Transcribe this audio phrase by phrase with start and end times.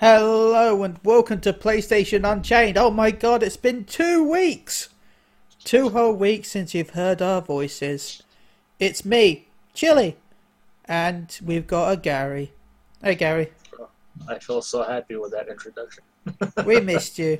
[0.00, 2.78] Hello and welcome to PlayStation Unchained.
[2.78, 4.88] Oh my god, it's been two weeks!
[5.62, 8.22] Two whole weeks since you've heard our voices.
[8.78, 10.16] It's me, Chili,
[10.86, 12.50] and we've got a Gary.
[13.04, 13.52] Hey Gary,
[14.26, 16.02] I feel so happy with that introduction.
[16.64, 17.36] we missed you.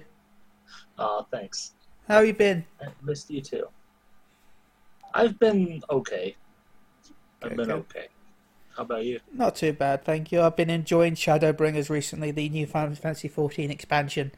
[0.99, 1.73] Uh, thanks.
[2.09, 2.67] How you been?
[2.83, 3.69] I missed you too.
[5.15, 6.37] I've been okay.
[7.43, 8.09] I've been Okay.
[8.81, 9.21] How about you?
[9.31, 10.41] Not too bad, thank you.
[10.41, 14.33] I've been enjoying Shadowbringers recently, the new Final Fantasy XIV expansion.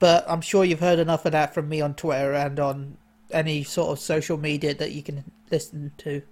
[0.00, 2.96] But I'm sure you've heard enough of that from me on Twitter and on
[3.30, 6.22] any sort of social media that you can listen to.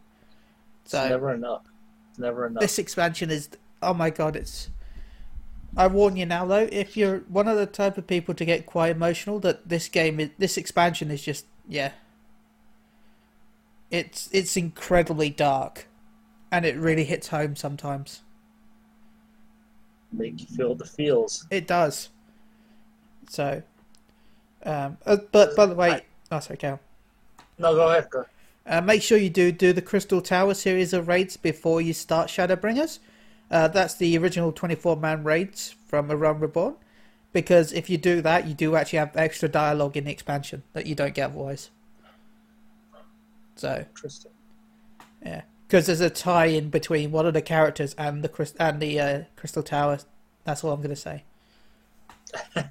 [0.82, 1.62] It's So never enough.
[2.10, 2.60] It's never enough.
[2.60, 4.70] this expansion is oh my god it's
[5.76, 8.66] i warn you now though if you're one of the type of people to get
[8.66, 11.92] quite emotional that this game is this expansion is just yeah
[13.92, 15.87] it's it's incredibly dark
[16.50, 18.22] and it really hits home sometimes
[20.12, 21.46] Make you feel the feels.
[21.50, 22.08] it does
[23.28, 23.62] so
[24.64, 26.80] um uh, but by the way I- oh sorry Cal.
[27.60, 28.08] No, go ahead.
[28.10, 28.24] Go.
[28.66, 32.28] Uh, make sure you do do the Crystal Tower series of raids before you start
[32.28, 33.00] Shadowbringers.
[33.50, 36.76] Uh, that's the original 24 man raids from A Realm Reborn.
[37.32, 40.86] Because if you do that, you do actually have extra dialogue in the expansion that
[40.86, 41.70] you don't get otherwise.
[43.56, 44.30] So, Interesting.
[45.24, 45.42] yeah.
[45.68, 49.22] Because there's a tie in between one of the characters and the and the uh,
[49.36, 49.98] Crystal Tower.
[50.44, 51.24] That's all I'm going to say.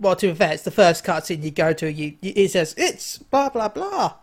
[0.00, 1.92] Well, to be fair, it's the first cutscene you go to.
[1.92, 4.14] You, you it says it's blah blah blah.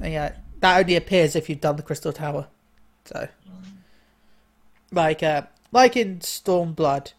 [0.00, 2.46] And yeah, that only appears if you've done the Crystal Tower.
[3.04, 3.28] So,
[4.92, 7.12] like, uh, like in Stormblood,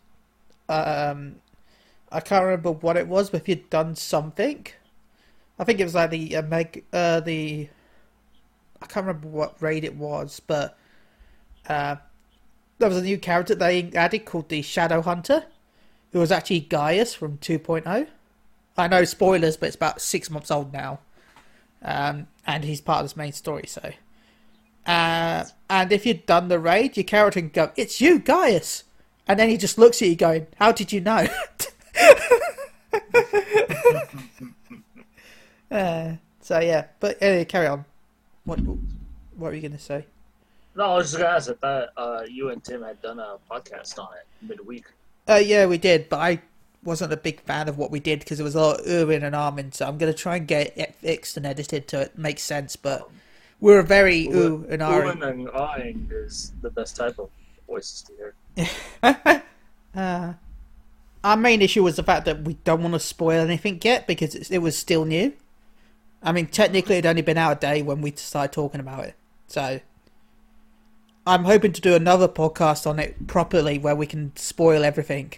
[0.69, 1.35] um,
[2.09, 4.65] I can't remember what it was, but if you'd done something,
[5.59, 7.67] I think it was like the uh, meg, uh, the,
[8.85, 10.77] I can't remember what raid it was, but
[11.67, 11.95] uh,
[12.77, 15.45] there was a new character they added called the Shadow Hunter
[16.11, 18.07] who was actually Gaius from 2.0.
[18.77, 20.99] I know spoilers, but it's about six months old now.
[21.81, 23.91] Um, and he's part of this main story, so.
[24.85, 28.83] Uh, and if you'd done the raid, your character can go, It's you, Gaius!
[29.27, 31.25] And then he just looks at you going, How did you know?
[35.71, 37.85] uh, so yeah, but anyway, carry on.
[38.45, 38.77] What, what
[39.37, 40.05] were you going to say?
[40.75, 43.37] No, I was just gonna ask if that uh, you and Tim had done a
[43.49, 44.83] podcast on it midweek.
[45.27, 46.41] Uh, yeah, we did, but I
[46.83, 49.23] wasn't a big fan of what we did because it was a lot of Irwin
[49.23, 52.17] and Armin, so I'm going to try and get it fixed and edited to it
[52.17, 53.09] make sense, but
[53.59, 55.23] we're a very ooh and Owen Armin.
[55.23, 57.29] and ahing is the best type of
[57.67, 58.13] voices to
[59.07, 59.43] hear.
[59.95, 60.33] uh,
[61.23, 64.35] our main issue was the fact that we don't want to spoil anything yet because
[64.35, 65.33] it's, it was still new.
[66.25, 69.15] I mean, technically, it'd only been out a day when we started talking about it,
[69.47, 69.79] so
[71.27, 75.33] I'm hoping to do another podcast on it properly where we can spoil everything.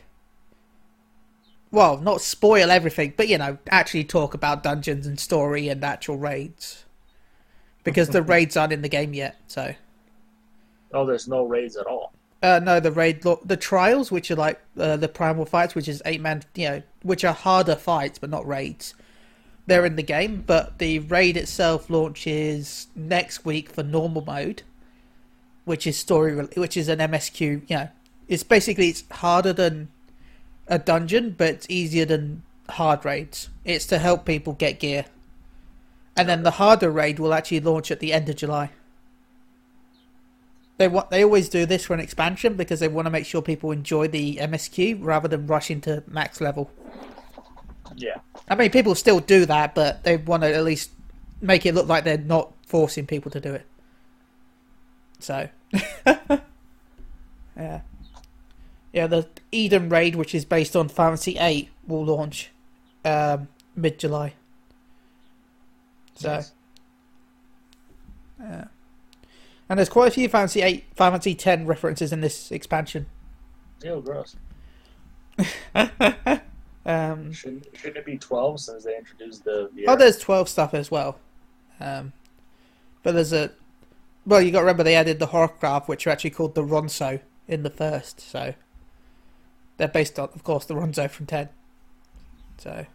[1.72, 6.18] Well, not spoil everything, but you know, actually talk about dungeons and story and actual
[6.18, 6.86] raids.
[7.84, 9.76] Because the raids aren't in the game yet, so.
[10.94, 12.14] Oh, there's no raids at all.
[12.42, 16.02] Uh, no, the raid, the trials, which are like uh, the primal fights, which is
[16.06, 18.94] eight man, you know, which are harder fights but not raids.
[19.68, 24.64] They're in the game, but the raid itself launches next week for normal mode,
[25.66, 27.42] which is story, which is an MSQ.
[27.42, 27.90] You know,
[28.30, 29.90] it's basically it's harder than
[30.68, 33.50] a dungeon, but it's easier than hard raids.
[33.66, 35.06] It's to help people get gear,
[36.16, 38.70] and then the harder raid will actually launch at the end of July.
[40.78, 43.42] They want they always do this for an expansion because they want to make sure
[43.42, 46.72] people enjoy the MSQ rather than rush into max level.
[47.98, 48.20] Yeah.
[48.48, 50.92] I mean, people still do that, but they want to at least
[51.42, 53.66] make it look like they're not forcing people to do it.
[55.20, 55.50] So,
[56.06, 57.82] yeah,
[58.94, 59.08] yeah.
[59.08, 62.52] The Eden raid, which is based on Fantasy Eight, will launch
[63.04, 64.34] um, mid July.
[66.16, 66.52] So, Nice.
[68.40, 68.66] yeah.
[69.70, 73.08] And there's quite a few Fantasy Eight, Fantasy Ten references in this expansion.
[73.84, 74.36] Ew, gross.
[76.88, 79.86] um, Shouldn't, shouldn't it be 12 since they introduced the Viera?
[79.90, 81.20] Oh, there's 12 stuff as well.
[81.82, 82.14] Um,
[83.04, 83.52] but there's a.
[84.26, 87.20] Well, you got to remember they added the Hrothgar, which are actually called the Ronso
[87.48, 88.54] in the first, so.
[89.76, 91.50] They're based on, of course, the Ronso from 10.
[92.58, 92.86] So.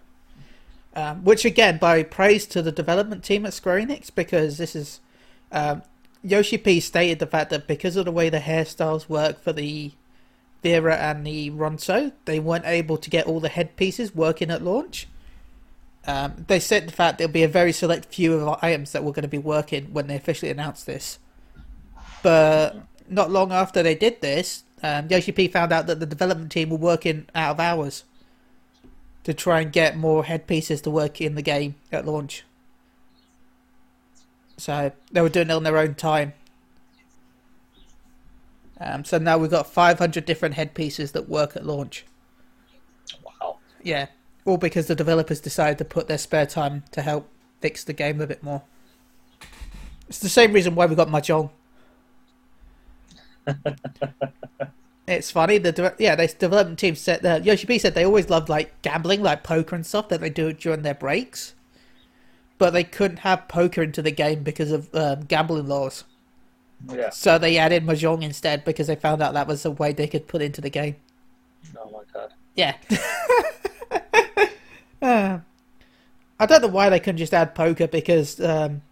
[0.96, 5.00] Um, which, again, by praise to the development team at Square Enix, because this is.
[5.52, 5.82] Um,
[6.24, 9.92] Yoshi P stated the fact that because of the way the hairstyles work for the
[10.62, 15.08] Viera and the Ronso, they weren't able to get all the headpieces working at launch.
[16.06, 19.04] Um, they said the fact there'll be a very select few of our items that
[19.04, 21.18] were going to be working when they officially announced this.
[22.22, 22.76] But
[23.08, 26.68] not long after they did this, Um, Yoshi P found out that the development team
[26.68, 28.02] were working out of hours
[29.22, 32.42] to try and get more headpieces to work in the game at launch.
[34.56, 36.32] So they were doing it on their own time.
[38.82, 42.04] Um, so now we've got 500 different headpieces that work at launch.
[43.24, 43.58] Wow.
[43.82, 44.06] Yeah,
[44.44, 47.28] all because the developers decided to put their spare time to help
[47.60, 48.62] fix the game a bit more.
[50.08, 51.50] It's the same reason why we got Mahjong.
[55.06, 55.58] it's funny.
[55.58, 59.22] The yeah, the development team said that Yoshi P said they always loved like gambling,
[59.22, 61.54] like poker and stuff that they do during their breaks,
[62.58, 66.04] but they couldn't have poker into the game because of um, gambling laws.
[66.90, 67.10] Yeah.
[67.10, 70.26] So they added Mahjong instead because they found out that was a way they could
[70.26, 70.96] put into the game.
[71.78, 72.32] Oh my god.
[72.56, 72.76] Yeah.
[75.00, 75.40] Uh,
[76.38, 78.82] I don't know why they couldn't just add poker because um,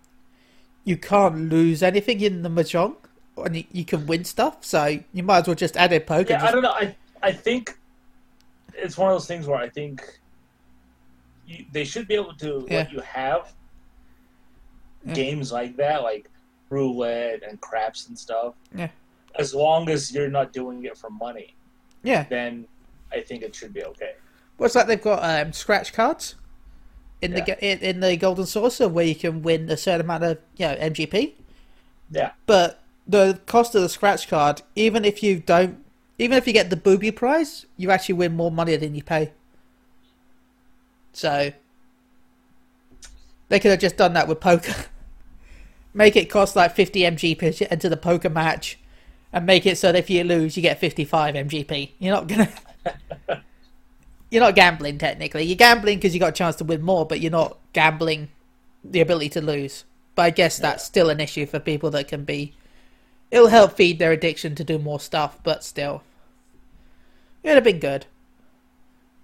[0.85, 2.97] you can't lose anything in the mahjong,
[3.37, 4.65] and you, you can win stuff.
[4.65, 6.33] So you might as well just add a poker.
[6.33, 6.73] Yeah, I don't know.
[6.73, 7.79] I I think
[8.75, 10.03] it's one of those things where I think
[11.47, 12.79] you, they should be able to Yeah.
[12.79, 13.53] let you have
[15.07, 15.15] Yeah.
[15.15, 16.29] games like that, like
[16.71, 18.55] roulette and craps and stuff.
[18.75, 18.89] Yeah.
[19.39, 21.55] As long as you're not doing it for money,
[22.03, 22.25] yeah.
[22.25, 22.67] then
[23.13, 24.15] I think it should be okay.
[24.57, 26.35] What's like They've got um, scratch cards
[27.23, 27.57] in the Yeah.
[27.61, 30.75] in, in the Golden Saucer where you can win a certain amount of you know
[30.77, 31.35] MGP.
[32.11, 32.33] Yeah.
[32.47, 35.85] But the cost of the scratch card, even if you don't,
[36.19, 39.33] even if you get the booby prize, you actually win more money than you pay.
[41.13, 41.53] So
[43.49, 44.75] they could have just done that with poker.
[45.93, 48.79] make it cost like 50 MGP to enter the poker match,
[49.33, 51.93] and make it so that if you lose, you get 55 MGP.
[51.99, 52.51] You're not gonna.
[54.31, 55.45] you're not gambling technically.
[55.45, 58.29] You're gambling because you got a chance to win more, but you're not gambling
[58.85, 59.85] the ability to lose.
[60.15, 62.55] But I guess that's still an issue for people that can be.
[63.31, 66.03] It'll help feed their addiction to do more stuff, but still,
[67.45, 68.07] it'd have been good.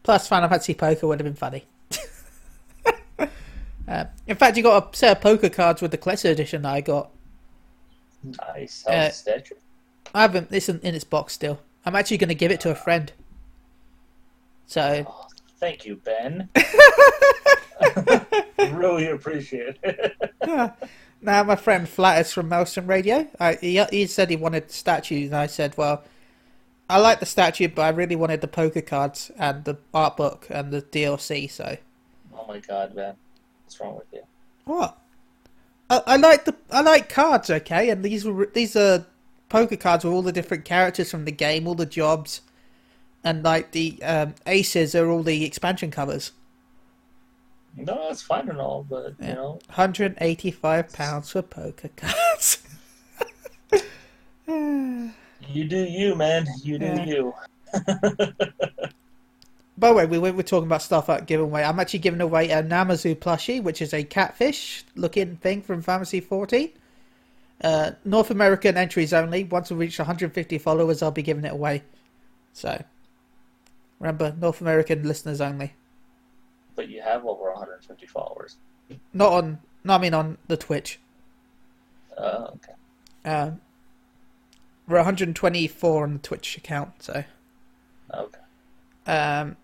[0.05, 1.65] Plus, Final Fantasy Poker would have been funny.
[3.89, 6.73] Uh, in fact, you got a set of poker cards with the collector edition that
[6.73, 7.11] I got.
[8.55, 8.87] Nice.
[8.87, 9.11] Uh.
[10.15, 10.49] I haven't.
[10.51, 11.61] It's in, in its box still.
[11.85, 13.13] I'm actually going to give it to a friend.
[14.67, 15.27] So Oh,
[15.59, 16.49] thank you, Ben.
[18.73, 20.17] really appreciate it.
[21.23, 25.37] Now, my friend Flatters from Maelstrom Radio, I, he, he said he wanted statues, and
[25.37, 26.05] I said, well,
[26.89, 30.47] I like the statue, but I really wanted the poker cards and the art book
[30.51, 31.79] and the DLC, so.
[32.35, 33.15] oh my god, Ben.
[33.67, 34.23] What's wrong with you?
[34.65, 34.97] What?
[35.91, 39.05] I, I like the I like cards, okay, and these were these are
[39.49, 42.43] poker cards with all the different characters from the game, all the jobs,
[43.25, 46.31] and like the um, aces are all the expansion covers.
[47.77, 49.29] No, it's fine and all, but Yeah.
[49.31, 52.63] you know, Hundred and eighty-five pounds for poker cards.
[54.47, 56.47] you do you, man.
[56.63, 57.05] You do Yeah.
[57.05, 57.35] you.
[59.79, 61.63] By the way, we were talking about stuff at giveaway.
[61.63, 66.21] I'm actually giving away a Namazu plushie, which is a catfish looking thing from Fantasy
[66.21, 66.71] 14.
[67.63, 69.45] Uh, North American entries only.
[69.45, 71.83] Once we reach 150 followers, I'll be giving it away.
[72.55, 72.83] So,
[74.01, 75.75] remember, North American listeners only.
[76.75, 78.57] But you have over 150 followers.
[79.13, 81.01] Not on, no, I mean on the Twitch.
[82.17, 82.73] Uh, okay.
[83.31, 83.61] Um,
[84.89, 87.25] we're 124 on the Twitch account, so.
[88.15, 88.41] Okay.
[89.07, 89.57] Um,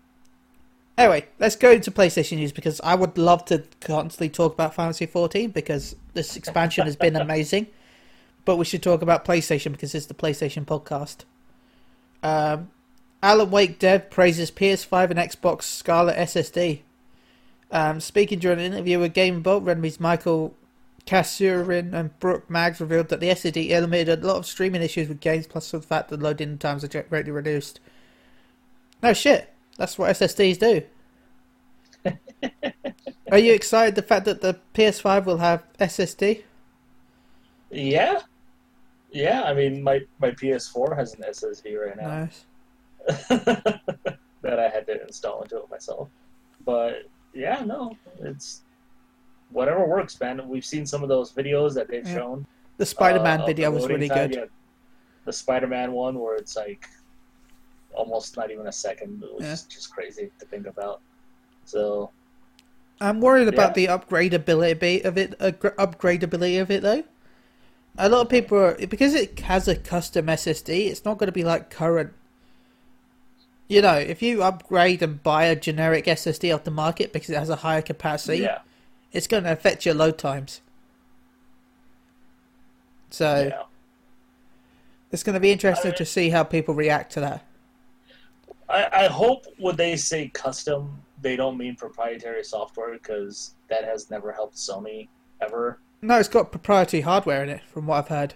[0.97, 5.05] anyway, let's go into PlayStation news because I would love to constantly talk about Fantasy
[5.05, 7.67] 14 because this expansion has been amazing.
[8.45, 11.23] But we should talk about PlayStation because it's the PlayStation podcast.
[12.21, 12.71] Um,
[13.21, 16.81] Alan Wake dev praises PS5 and Xbox Scarlett SSD.
[17.71, 20.53] Um, speaking during an interview with Game Bolt, Remy's Mikael
[21.05, 25.19] Kasurinen and Brooke Maggs revealed that the SSD eliminated a lot of streaming issues with
[25.19, 27.79] games, plus the fact that loading times are greatly reduced.
[29.01, 29.52] No shit.
[29.77, 30.81] That's what SSDs do.
[33.31, 36.43] Are you excited the fact that the PS5 will have SSD?
[37.71, 38.21] Yeah.
[39.11, 42.45] Yeah, I mean, my, my PS4 has an SSD right now Nice.
[44.41, 46.09] that I had to install into it myself.
[46.65, 48.61] But yeah, no, it's
[49.51, 50.47] whatever works, man.
[50.47, 52.15] We've seen some of those videos that they've Yeah.
[52.15, 52.45] shown.
[52.77, 54.35] The Spider-Man uh, video was really time, good.
[54.35, 54.45] yeah.
[55.25, 56.87] The Spider-Man one where it's like
[57.93, 59.53] almost not even a second, which Yeah.
[59.53, 61.01] is just crazy to think about.
[61.65, 62.09] So
[63.01, 63.87] I'm worried about Yeah.
[63.97, 65.35] the upgradability of it.
[65.39, 67.03] Uh, upgradability of it though.
[67.97, 70.87] A lot of people are because it has a custom SSD.
[70.87, 72.13] It's not going to be like current.
[73.67, 77.37] You know, if you upgrade and buy a generic SSD off the market because it
[77.37, 78.59] has a higher capacity, yeah,
[79.11, 80.61] it's going to affect your load times.
[83.09, 83.63] So yeah,
[85.11, 87.45] It's going to be interesting I- to see how people react to that.
[88.69, 94.09] I, I hope when they say custom, they don't mean proprietary software because that has
[94.09, 95.07] never helped Sony
[95.41, 95.79] ever.
[96.01, 98.33] No, it's got proprietary hardware in it, from what I've heard.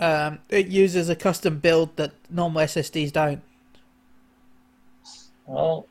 [0.00, 3.40] Um, it uses a custom build that normal SSDs don't.
[5.46, 5.86] Well,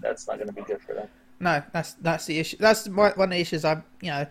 [0.00, 1.08] that's not going to be good for them.
[1.40, 2.56] No, that's that's the issue.
[2.60, 4.26] That's one one of the issues I'm, you know,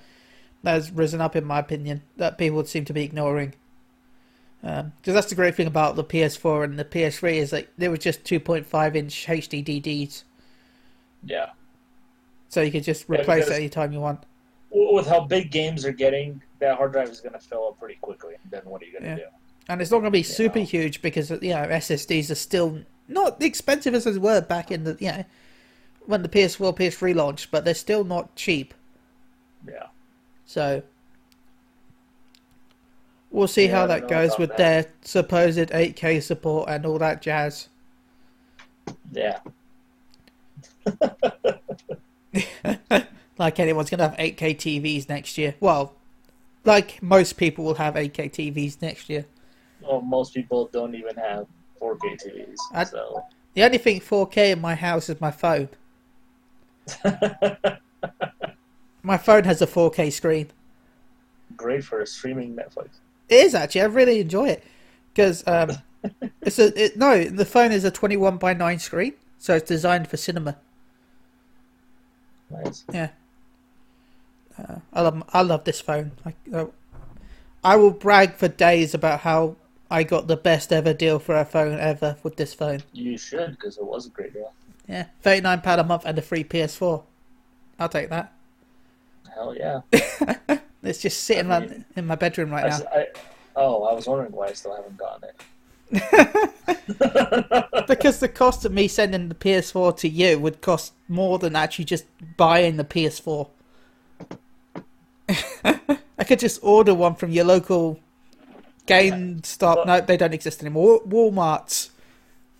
[0.64, 3.56] that has risen up in my opinion that people seem to be ignoring.
[4.62, 7.88] Um, because that's the great thing about the PS4 and the PS3 is that they
[7.88, 10.24] were just 2.5 inch HDDs,
[11.24, 11.52] Yeah.
[12.50, 14.26] so you could just replace because- it anytime you want.
[14.72, 17.96] With how big games are getting, that hard drive is going to fill up pretty
[18.02, 18.36] quickly.
[18.52, 19.16] Then what are you going to Yeah.
[19.16, 19.24] do?
[19.70, 20.66] And it's not going to be super Yeah.
[20.66, 24.96] huge because you know SSDs are still not expensive as they were back in the
[25.00, 25.26] you know
[26.06, 28.74] when the PS4 PS3 launched, but they're still not cheap.
[29.68, 29.88] Yeah.
[30.46, 30.84] So
[33.32, 34.58] we'll see Yeah, how that goes with that.
[34.58, 37.70] their supposed 8K support and all that jazz.
[39.12, 39.40] Yeah.
[43.38, 45.56] like anyone's going to have 8K TVs next year.
[45.60, 45.94] Well,
[46.66, 49.26] like most people will have 8K TVs next year.
[49.82, 51.46] Well, most people don't even have
[51.82, 52.56] 4K TVs.
[52.74, 53.24] I- So.
[53.56, 55.70] The only thing 4K in my house is my phone.
[59.02, 60.48] My phone has a 4K screen.
[61.56, 62.90] Great for streaming Netflix.
[63.30, 63.82] It is actually.
[63.82, 64.64] I really enjoy it
[65.14, 65.72] because um,
[66.42, 67.24] it's a it, no.
[67.24, 70.58] The phone is a 21 by 9 screen, so it's designed for cinema.
[72.50, 72.84] Nice.
[72.92, 73.10] Yeah.
[74.58, 76.12] Uh, I love I love this phone.
[76.26, 76.66] I, uh,
[77.64, 79.56] I will brag for days about how
[79.92, 82.84] I got the best ever deal for a phone ever with this phone.
[82.94, 84.52] You should, because it was a great deal.
[84.88, 87.04] Yeah, thirty nine pound a month and a free PS4.
[87.80, 88.34] I'll take that.
[89.34, 90.58] Hell yeah.
[90.84, 92.86] It's just sitting I mean- in my bedroom right I, now.
[92.94, 93.08] I-
[93.56, 95.42] oh, I was wondering why I still haven't gotten it.
[97.88, 101.86] because the cost of me sending the PS4 to you would cost more than actually
[101.86, 102.06] just
[102.38, 103.50] buying the PS4.
[106.18, 108.00] I could just order one from your local
[108.88, 109.76] GameStop.
[109.78, 111.02] Well- no, they don't exist anymore.
[111.04, 111.92] Walmart's.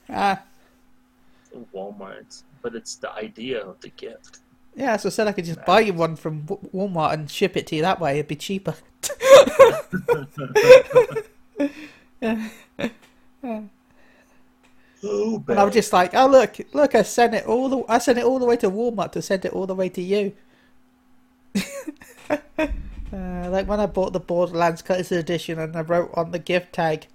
[0.10, 0.42] Ah,
[1.74, 4.40] Walmart, but it's the idea of the gift.
[4.76, 4.98] Yeah.
[4.98, 7.76] So I said I could just buy you one from Walmart and ship it to
[7.76, 8.14] you that way.
[8.20, 8.76] It'd be cheaper.
[15.02, 18.00] Oh, And I was just like, oh look, look, I sent it all the, I
[18.00, 20.34] sent it all the way to Walmart to send it all the way to you.
[22.30, 22.68] uh,
[23.50, 27.08] like when I bought the Borderlands Collector's Edition, and I wrote on the gift tag,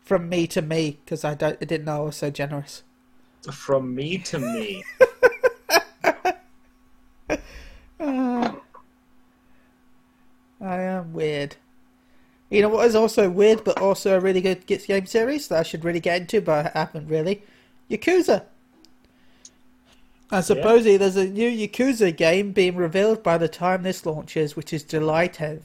[0.00, 2.82] "From me to me," because I don't, I didn't know I was so generous.
[3.52, 4.82] From me to me.
[8.00, 8.52] Uh,
[10.60, 11.56] I am weird.
[12.50, 15.60] You know what is also weird, but also a really good Gits game series that
[15.60, 17.42] I should really get into, but I haven't really.
[17.90, 18.44] Yakuza.
[20.30, 24.72] And supposedly there's a new Yakuza game being revealed by the time this launches, which
[24.72, 25.62] is July 10th.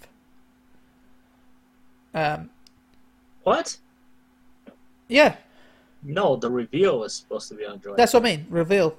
[2.14, 2.50] Um,
[3.44, 3.78] What?
[5.08, 5.36] yeah,
[6.02, 7.96] No, the reveal is supposed to be on July.
[7.98, 8.46] that's what I mean.
[8.50, 8.96] Reveal.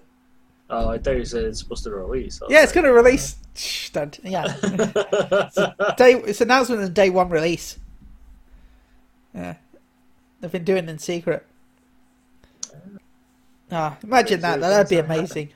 [0.70, 2.40] Oh, I thought you said it's supposed to release.
[2.48, 3.36] Yeah, it's going to release.
[3.54, 4.18] Shh, don't.
[4.24, 4.44] Yeah.
[5.96, 7.78] day it's announcement of day one release.
[9.34, 9.54] Yeah,
[10.40, 11.46] they've been doing it in secret.
[13.70, 14.60] Ah, imagine that.
[14.60, 15.50] That'd be amazing.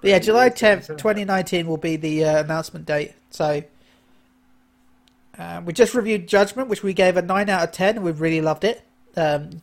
[0.00, 3.14] But yeah, July tenth, twenty nineteen will be the uh, announcement date.
[3.30, 3.62] So
[5.38, 8.02] uh, we just reviewed Judgment, which we gave a nine out of ten.
[8.02, 8.82] We've really loved it.
[9.16, 9.62] Um,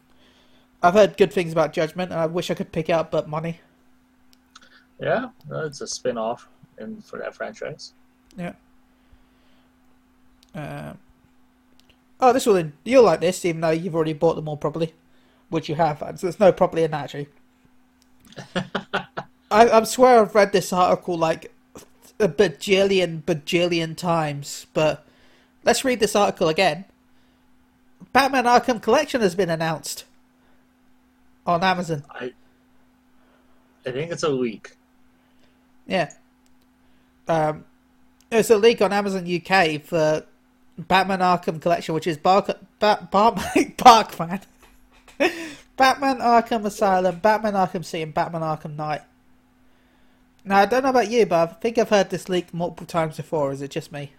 [0.81, 3.27] I've heard good things about Judgment, and I wish I could pick it up, but
[3.27, 3.59] money.
[4.99, 7.93] Yeah, well, it's a spin off in for that franchise.
[8.37, 8.53] Yeah.
[10.53, 10.97] Um,
[12.19, 14.93] oh, this will you'll like this, even though you've already bought them all probably,
[15.49, 15.99] which you have.
[15.99, 17.27] So there's no probably in that actually.
[19.51, 21.51] I I swear I've read this article like
[22.19, 25.05] a bajillion bajillion times, but
[25.63, 26.85] let's read this article again.
[28.11, 30.05] Batman Arkham Collection has been announced
[31.45, 32.03] on Amazon.
[32.09, 32.33] I
[33.85, 34.75] I think it's a week.
[35.89, 36.11] Yeah.
[37.27, 37.65] Um,
[38.29, 40.23] there's a leak on Amazon UK for
[40.77, 42.47] Batman Arkham Collection, which is Bark,
[42.79, 44.41] ba- Bar- Barkman,
[45.75, 49.01] Batman Arkham Asylum, Batman Arkham City, and Batman Arkham Knight.
[50.45, 53.17] Now, I don't know about you, but I think I've heard this leak multiple times
[53.17, 53.51] before.
[53.51, 54.13] Is it just me?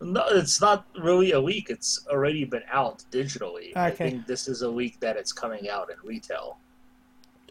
[0.00, 1.70] No, it's not really a leak.
[1.70, 3.70] It's already been out digitally.
[3.70, 3.80] Okay.
[3.80, 6.58] I think this is a week that it's coming out in retail.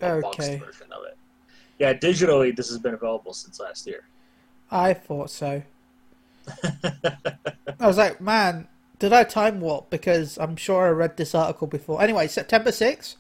[0.02, 0.58] Okay.
[0.58, 1.18] version of it.
[1.80, 4.04] Yeah, digitally, this has been available since last year.
[4.72, 5.64] I thought so.
[6.74, 8.68] I was like, man,
[9.00, 9.90] did I time warp?
[9.90, 12.02] Because I'm sure I read this article before.
[12.02, 13.16] Anyway, September 6th,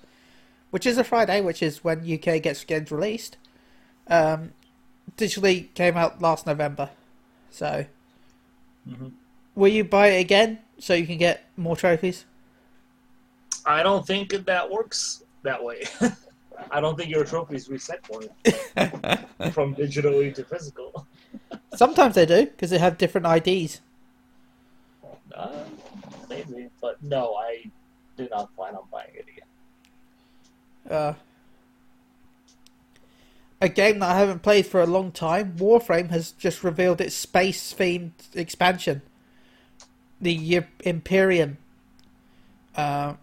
[0.72, 3.38] which is a Friday, which is when UK gets games released,
[4.08, 4.54] um,
[5.18, 6.90] digitally came out last November.
[7.50, 7.86] So,
[8.90, 9.14] Mhm.
[9.56, 12.26] will you buy it again so you can get more trophies?
[13.66, 15.84] I don't think that works that way.
[16.72, 18.30] I don't think your trophies reset for you
[19.52, 21.08] from digitally to physical.
[21.76, 23.82] Sometimes they do because they have different IDs.
[25.36, 25.64] Uh,
[26.30, 27.66] maybe, but no, I
[28.18, 29.48] do not plan on buying it again.
[30.90, 31.14] Uh,
[33.62, 37.16] a game that I haven't played for a long time, Warframe has just revealed its
[37.16, 39.02] space themed expansion,
[40.20, 41.58] the Eu- Empyrean.
[42.76, 43.14] Uh,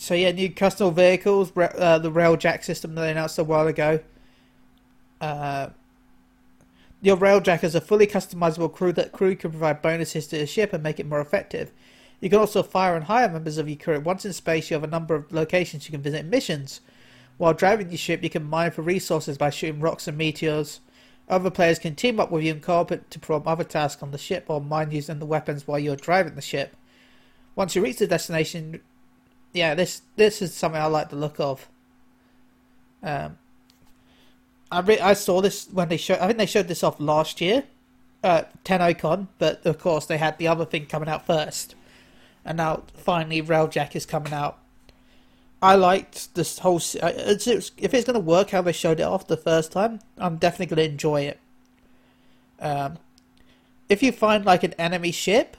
[0.00, 4.00] so yeah, new custom vehicles, uh, the Railjack system that they announced a while ago.
[5.20, 5.68] Uh,
[7.02, 10.72] your Railjack is a fully customizable crew that crew can provide bonuses to the ship
[10.72, 11.70] and make it more effective.
[12.20, 14.00] You can also fire and hire members of your crew.
[14.00, 16.80] Once in space, you have a number of locations you can visit missions.
[17.36, 20.80] While driving your ship, you can mine for resources by shooting rocks and meteors.
[21.28, 24.18] Other players can team up with you and cooperate to perform other tasks on the
[24.18, 26.74] ship or mine using the weapons while you're driving the ship.
[27.54, 28.80] Once you reach the destination,
[29.52, 31.68] yeah, this this is something I like the look of.
[33.02, 33.38] Um,
[34.70, 36.18] I re- I saw this when they showed.
[36.18, 37.64] I think they showed this off last year,
[38.22, 41.74] uh, TennoCon, but of course they had the other thing coming out first,
[42.44, 44.58] and now finally Railjack is coming out.
[45.62, 46.78] I liked this whole.
[46.78, 50.00] It's, it's, if it's going to work how they showed it off the first time,
[50.16, 51.40] I'm definitely going to enjoy it.
[52.60, 52.98] Um,
[53.88, 55.56] if you find like an enemy ship,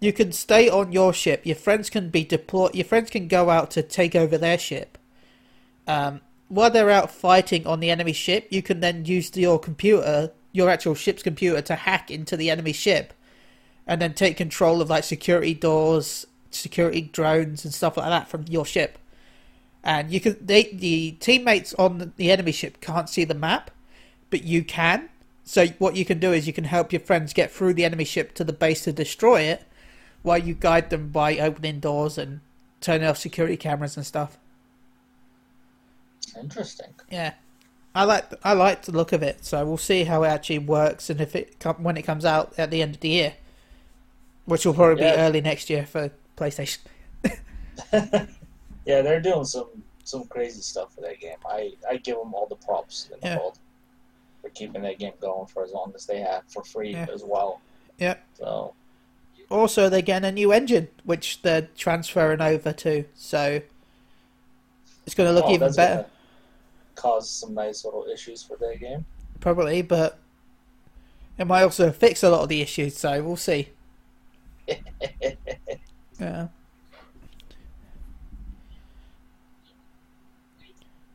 [0.00, 1.44] you can stay on your ship.
[1.44, 2.74] Your friends can be deployed.
[2.74, 4.96] Your friends can go out to take over their ship.
[5.86, 10.32] Um, while they're out fighting on the enemy ship, you can then use your computer,
[10.52, 13.12] your actual ship's computer, to hack into the enemy ship,
[13.86, 18.46] and then take control of like security doors, security drones, and stuff like that from
[18.48, 18.98] your ship.
[19.84, 23.70] And you can they the teammates on the, the enemy ship can't see the map,
[24.30, 25.08] but you can.
[25.44, 28.04] So what you can do is you can help your friends get through the enemy
[28.04, 29.64] ship to the base to destroy it,
[30.22, 32.40] while you guide them by opening doors and
[32.80, 34.38] turning off security cameras and stuff.
[36.40, 36.94] Interesting.
[37.10, 37.34] Yeah,
[37.94, 39.44] I like I like the look of it.
[39.44, 42.70] So we'll see how it actually works and if it when it comes out at
[42.70, 43.34] the end of the year,
[44.44, 45.16] which will probably Yeah.
[45.16, 46.78] be early next year for PlayStation.
[47.92, 48.26] yeah,
[49.02, 49.68] they're doing some
[50.04, 51.36] some crazy stuff for that game.
[51.48, 53.38] I I give them all the props in the Yeah.
[53.38, 53.58] world
[54.42, 57.06] for keeping that game going for as long as they have for free Yeah.
[57.12, 57.60] as well.
[57.98, 58.16] Yeah.
[58.34, 58.74] So
[59.50, 63.04] Also, they're getting a new engine, which they're transferring over to.
[63.14, 63.60] So
[65.04, 66.06] it's going to look oh, even better,
[66.94, 69.04] Cause some nice little issues for their game.
[69.40, 69.82] probably.
[69.82, 70.18] But
[71.36, 72.96] it might also fix a lot of the issues.
[72.96, 73.70] So we'll see.
[76.20, 76.48] Yeah.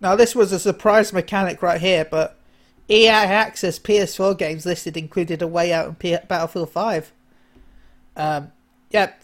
[0.01, 2.37] Now this was a surprise mechanic right here, but
[2.89, 7.11] EA Access PS4 games listed included A Way Out and P- Battlefield 5.
[8.15, 8.51] Um,
[8.91, 9.23] yep,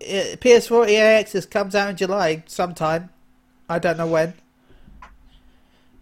[0.00, 3.10] I- PS4 EA Access comes out in July sometime.
[3.68, 4.34] I don't know when.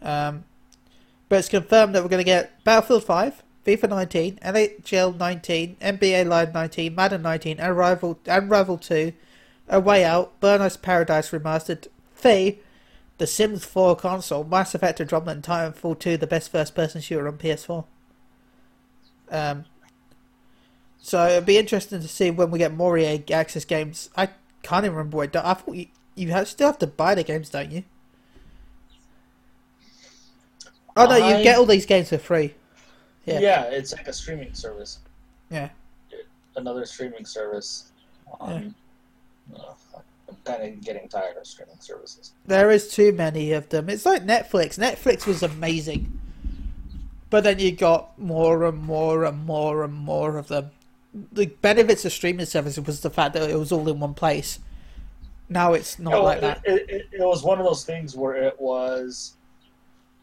[0.03, 0.45] Um,
[1.29, 6.27] but it's confirmed that we're going to get Battlefield 5, FIFA 19, NHL 19, NBA
[6.27, 9.13] Live 19, Madden 19, and Rival and Rival 2,
[9.69, 12.61] A Way Out, Burnout's Paradise Remastered, Fe,
[13.19, 17.39] The Sims 4 console, Mass Effect Andromeda, and Titanfall 2, the best first-person shooter on
[17.39, 17.85] PS4.
[19.29, 19.65] Um,
[21.07, 24.11] so it'll be interesting to see when we get more EA Access games.
[24.17, 24.29] I
[24.63, 27.49] can't even remember what I thought you, you have, still have to buy the games,
[27.49, 27.85] don't you?
[30.97, 32.55] Oh no, you get all these games for free.
[33.25, 33.39] Yeah.
[33.39, 33.63] Yeah.
[33.67, 34.99] it's like a streaming service.
[35.49, 35.69] Yeah.
[36.57, 37.93] Another streaming service.
[38.41, 38.75] Um,
[39.55, 39.75] uh,
[40.29, 42.33] I'm kind of getting tired of streaming services.
[42.47, 43.89] There is too many of them.
[43.89, 44.77] It's like Netflix.
[44.77, 46.19] Netflix was amazing.
[47.31, 50.73] But then you got more and more and more and more of them.
[51.33, 54.59] The benefits of streaming services was the fact that it was all in one place.
[55.49, 56.61] Now it's not No, like it, that.
[56.65, 59.35] It, it, it was one of those things where it was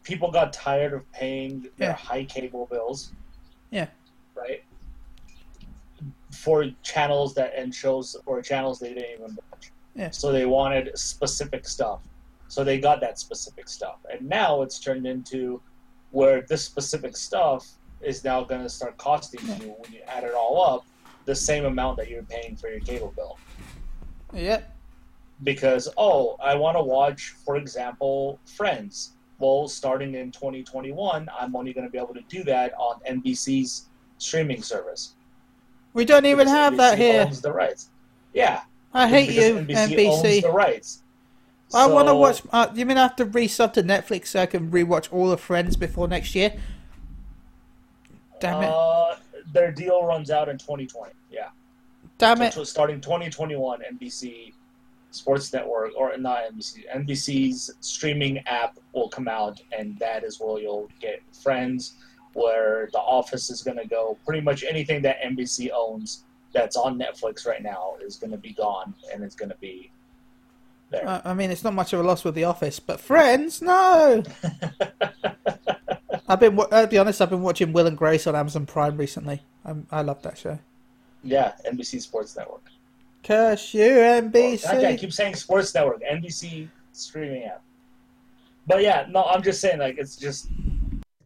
[0.02, 1.92] people got tired of paying their Yeah.
[1.94, 3.12] high cable bills.
[3.70, 3.88] Yeah.
[4.34, 4.62] Right.
[6.30, 9.72] For channels that and shows or channels they didn't even watch.
[9.96, 10.10] Yeah.
[10.10, 12.00] So they wanted specific stuff.
[12.48, 13.96] So they got that specific stuff.
[14.12, 15.60] And now it's turned into
[16.10, 17.66] where this specific stuff
[18.04, 20.84] is now going to start costing you when you add it all up
[21.24, 23.38] the same amount that you're paying for your cable bill
[24.32, 24.60] Yeah.
[25.42, 31.72] because oh i want to watch for example friends well starting in 2021 i'm only
[31.72, 33.86] going to be able to do that on nbc's
[34.18, 35.14] streaming service
[35.92, 37.22] We don't even because have that NBC here.
[37.22, 37.90] Owns the rights.
[38.32, 38.62] Yeah,
[38.92, 39.76] I hate you, NBC.
[40.08, 40.42] Owns NBC.
[40.42, 41.02] the rights.
[41.72, 42.42] I want to watch.
[42.52, 45.36] Uh, you mean I have to resub to Netflix so I can rewatch all the
[45.36, 46.50] Friends before next year?
[48.44, 48.68] Damn it!
[48.68, 49.16] Uh,
[49.52, 51.12] their deal runs out in 2020.
[51.30, 51.48] Yeah,
[52.18, 52.52] Damn it!
[52.52, 54.52] So starting 2021, NBC
[55.10, 60.60] Sports Network or not NBC, NBC's streaming app will come out, and that is where
[60.60, 61.94] you'll get Friends,
[62.34, 64.18] where The Office is going to go.
[64.26, 68.52] Pretty much anything that NBC owns that's on Netflix right now is going to be
[68.52, 69.90] gone, and it's going to be
[70.90, 71.22] there.
[71.24, 74.22] I mean, it's not much of a loss with The Office, but Friends, no.
[76.28, 76.58] I've been.
[76.58, 77.20] I'll uh, be honest.
[77.20, 79.42] I've been watching Will and Grace on Amazon Prime recently.
[79.64, 80.58] I'm, I love that show.
[81.22, 82.62] yeah, NBC Sports Network.
[83.22, 84.66] Curse you, NBC.
[84.66, 87.62] I keep saying Sports Network, NBC streaming app.
[88.66, 90.48] But yeah, no, I'm just saying like it's just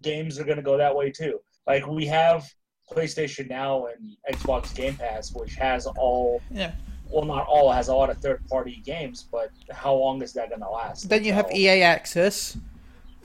[0.02, 1.40] games are gonna go that way too.
[1.66, 2.48] Like we have
[2.90, 6.72] PlayStation Now and Xbox Game Pass, which has all Yeah.
[7.10, 10.50] well not all has a lot of third party games, but how long is that
[10.50, 11.08] gonna last?
[11.08, 12.56] Then you have EA Access.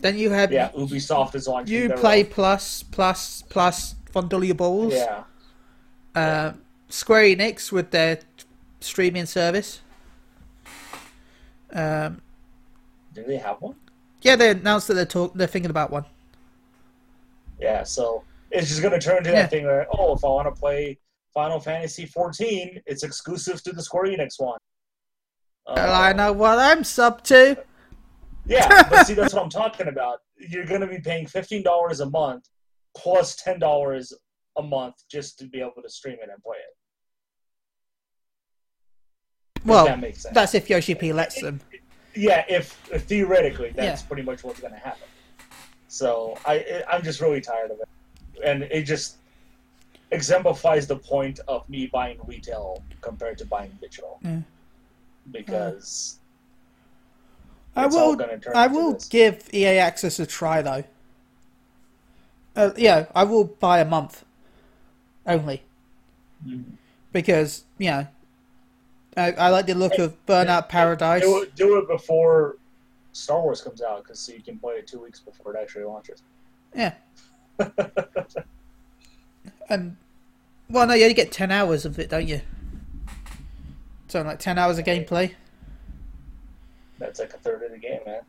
[0.03, 4.93] Then you have Yeah, Ubisoft is launching Uplay plus plus plus Fondle Your Balls.
[4.93, 5.23] Yeah.
[6.13, 6.51] Uh,
[6.89, 8.19] Square Enix with their
[8.81, 9.79] streaming service.
[11.71, 12.21] Um,
[13.13, 13.75] Do they have one?
[14.21, 16.03] yeah, they announced that they're talk- they're thinking about one.
[17.61, 19.43] Yeah, so it's just gonna turn into Yeah.
[19.43, 20.99] that thing where oh, if I want to play
[21.33, 24.57] Final Fantasy 14, it's exclusive to the Square Enix one.
[25.65, 27.63] Uh, I know what I'm sub to.
[28.45, 30.19] Yeah, but see, that's what I'm talking about.
[30.37, 32.49] You're going to be paying fifteen dollars a month
[32.95, 34.13] plus plus ten dollars
[34.57, 36.75] a month just to be able to stream it and play it.
[39.65, 40.33] Well, that makes sense.
[40.35, 41.59] that's if Yoshi P lets them.
[42.15, 44.07] yeah, if, if theoretically that's Yeah.
[44.07, 45.07] pretty much what's going to happen.
[45.87, 47.87] So I I'm just really tired of it,
[48.43, 49.17] and it just
[50.11, 54.19] exemplifies the point of me buying retail compared to buying digital.
[54.23, 54.39] Yeah.
[55.31, 56.19] Because
[57.75, 58.21] I will.
[58.53, 60.83] I will give EA Access a try though.
[62.55, 64.23] Uh, yeah, I will buy a month
[65.25, 65.63] only
[66.45, 66.65] Mhm.
[67.11, 68.07] because you know
[69.17, 71.23] I, I like the look of Burnout Paradise.
[71.23, 72.57] Do it, do it before
[73.13, 75.85] Star Wars comes out, because so you can play it two weeks before it actually
[75.85, 76.21] launches.
[76.75, 76.93] Yeah.
[79.69, 79.95] and
[80.69, 82.41] well, no, you only get ten hours of it, don't you?
[84.07, 85.33] So like ten hours of gameplay.
[87.03, 88.23] That's like a third of the game, man.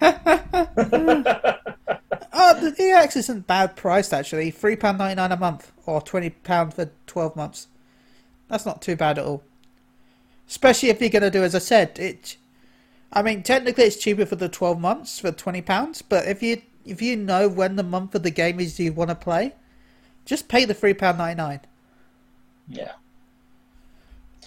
[2.32, 4.50] oh, the Access isn't bad priced actually.
[4.50, 7.66] Three pound ninety nine a month, or twenty pound for twelve months.
[8.48, 9.42] That's not too bad at all.
[10.48, 12.38] Especially if you're going to do, as I said, it.
[13.12, 16.00] I mean, technically, it's cheaper for the twelve months for twenty pounds.
[16.00, 19.10] But if you if you know when the month of the game is you want
[19.10, 19.54] to play,
[20.24, 21.60] just pay the three pound ninety nine.
[22.68, 22.92] yeah.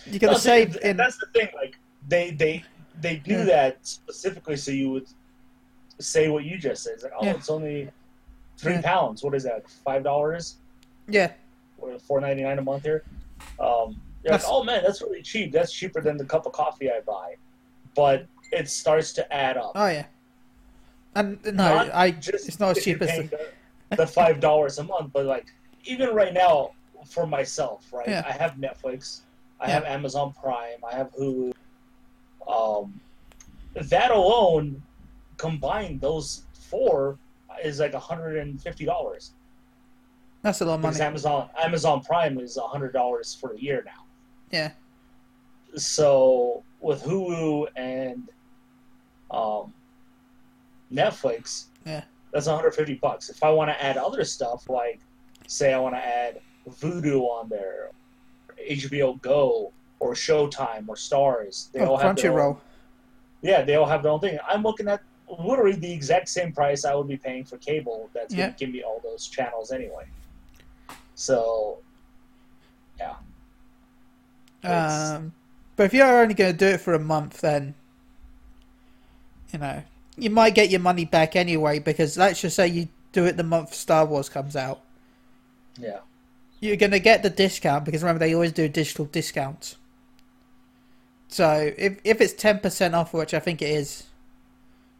[0.08, 0.98] You're gonna see, save th- in.
[0.98, 1.50] That's the thing.
[1.56, 2.64] Like they they
[3.00, 3.44] they do Yeah.
[3.46, 5.08] that specifically so you would
[6.00, 6.94] say what you just said.
[6.96, 7.34] It's like, oh, Yeah.
[7.34, 7.90] it's only
[8.58, 8.82] three Yeah.
[8.82, 9.24] pounds.
[9.24, 9.70] What is that?
[9.70, 10.58] Five dollars
[11.08, 11.32] Yeah,
[11.80, 13.04] or four ninety nine a month here?
[13.60, 15.52] Um, like, oh man, that's really cheap.
[15.52, 17.36] That's cheaper than the cup of coffee I buy.
[17.96, 19.72] But it starts to add up.
[19.76, 20.06] oh yeah.
[21.16, 23.50] And no, Not I just it's not as cheap as the,
[23.98, 25.48] the, five dollars a month, but like
[25.84, 26.72] even right now
[27.06, 28.08] for myself, right?
[28.08, 29.22] I have Netflix,
[29.60, 31.51] I have Amazon Prime, I have Hulu.
[32.48, 33.00] Um,
[33.76, 34.82] that alone,
[35.38, 37.18] combined, those four
[37.64, 39.32] is like hundred and fifty dollars.
[40.42, 41.08] that's a lot of Because money.
[41.08, 44.06] Amazon Amazon Prime is hundred dollars for a year now.
[44.52, 44.72] Yeah,
[45.76, 48.28] So with Hulu and
[49.30, 49.74] um,
[50.92, 52.04] Netflix, Yeah.
[52.34, 53.30] that's 150 bucks.
[53.30, 55.00] If I want to add other stuff, like
[55.48, 57.92] say I want to add Vudu on there,
[58.70, 62.60] HBO Go, or Showtime, or Starz, they oh, all have their own, Crunchyroll.
[63.44, 64.40] yeah, they all have their own thing.
[64.48, 65.02] I'm looking at
[65.40, 68.10] literally the exact same price I would be paying for cable.
[68.14, 68.46] That's Yeah.
[68.48, 70.06] going to give me all those channels anyway.
[71.14, 71.78] So,
[73.00, 73.16] yeah.
[74.64, 75.34] Um,
[75.76, 77.76] but if you're only going to do it for a month, then
[79.54, 79.84] you know
[80.18, 81.78] you might get your money back anyway.
[81.78, 84.82] Because let's just say you do it the month Star Wars comes out,
[85.78, 86.00] Yeah.
[86.60, 89.76] you're going to get the discount because remember they always do digital discounts.
[91.32, 94.04] So if if it's ten percent off, which I think it is,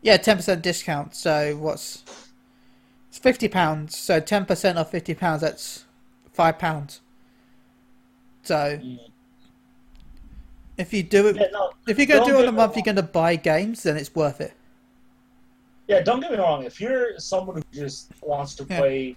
[0.02, 1.14] yeah, ten percent discount.
[1.14, 2.04] So what's
[3.10, 3.98] it's fifty pounds.
[3.98, 5.42] So ten percent off fifty pounds.
[5.42, 5.84] That's
[6.32, 7.02] five pounds.
[8.44, 9.00] So Mm.
[10.78, 12.84] if you do it, Yeah, no, if you're to Don't it on a month, you're
[12.84, 14.54] going to buy games, then it's worth it.
[15.88, 16.64] Yeah, don't get me wrong.
[16.64, 18.80] If you're someone who just wants to Yeah.
[18.80, 19.16] play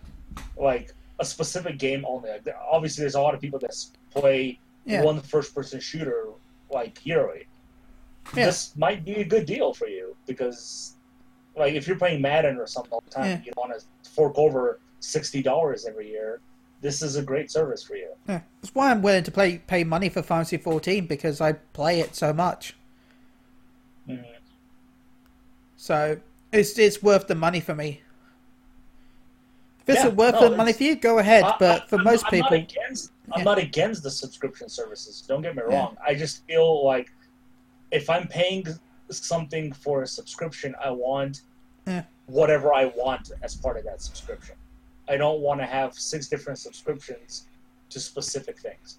[0.59, 2.29] like a specific game only.
[2.31, 3.75] Like, obviously, there's a lot of people that
[4.11, 5.03] play Yeah.
[5.03, 6.27] one first-person shooter
[6.75, 7.47] like yearly.
[8.35, 8.47] Yeah.
[8.47, 10.97] This might be a good deal for you because,
[11.57, 13.41] like, if you're playing Madden or something all the time, Yeah.
[13.47, 16.41] you want to fork over sixty dollars every year.
[16.81, 18.11] This is a great service for you.
[18.29, 18.41] Yeah.
[18.61, 22.15] That's why I'm willing to play pay money for Fantasy 14 because I play it
[22.15, 22.75] so much.
[24.09, 24.25] Mhm.
[25.77, 26.19] So
[26.53, 28.03] it's it's worth the money for me.
[29.87, 31.45] If it's Yeah, worth no, the money for you, go ahead.
[31.45, 35.23] I- but for I'm- most I'm people, against, I'm not against the subscription services.
[35.27, 35.77] Don't get me Yeah.
[35.77, 35.97] wrong.
[36.07, 37.11] I just feel like
[37.91, 38.67] if I'm paying
[39.11, 41.43] something for a subscription, I want
[41.87, 42.05] Yeah.
[42.27, 44.57] whatever I want as part of that subscription.
[45.09, 47.47] I don't want to have six different subscriptions
[47.91, 48.99] to specific things.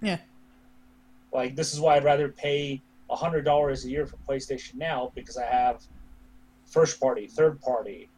[0.00, 0.18] Yeah.
[1.32, 5.36] Like this is why I'd rather pay hundred dollars a year for PlayStation Now because
[5.36, 5.84] I have
[6.66, 8.10] first party, third party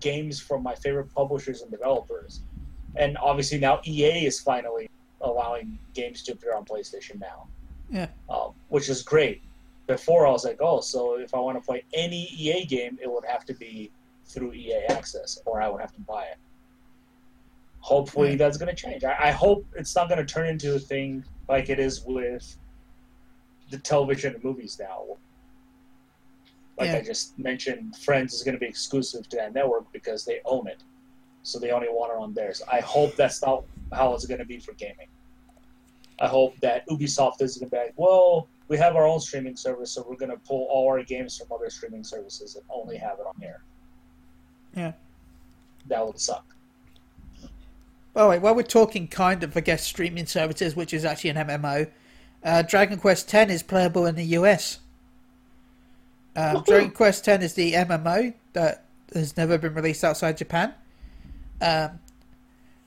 [0.00, 2.42] games from my favorite publishers and developers,
[2.94, 4.88] and obviously now EA is finally
[5.20, 7.48] allowing games to appear on PlayStation Now.
[7.90, 8.08] Yeah.
[8.28, 9.42] um, which is great.
[9.86, 13.08] Before I was like, oh, so if I want to play any EA game, it
[13.10, 13.92] would have to be
[14.24, 16.36] through EA Access, or I would have to buy it.
[17.78, 18.36] Hopefully, Yeah.
[18.36, 19.04] that's going to change.
[19.04, 22.56] I, I hope it's not going to turn into a thing like it is with
[23.70, 25.04] the television and movies now.
[26.78, 26.96] Like Yeah.
[26.96, 30.66] I just mentioned, Friends is going to be exclusive to that network because they own
[30.66, 30.82] it,
[31.44, 32.60] so they only want it on theirs.
[32.70, 35.08] I hope that's not how it's going to be for gaming.
[36.20, 39.56] I hope that Ubisoft is going to be like, well, we have our own streaming
[39.56, 42.96] service, so we're going to pull all our games from other streaming services and only
[42.96, 43.62] have it on here.
[44.74, 44.92] Yeah.
[45.88, 46.44] That would suck.
[48.18, 51.36] Oh wait, while we're talking kind of, I guess, streaming services, which is actually an
[51.36, 51.90] MMO,
[52.42, 54.78] uh, Dragon Quest X is playable in the US.
[56.34, 60.72] Um, Dragon Quest X is the MMO that has never been released outside Japan.
[61.60, 62.00] Um,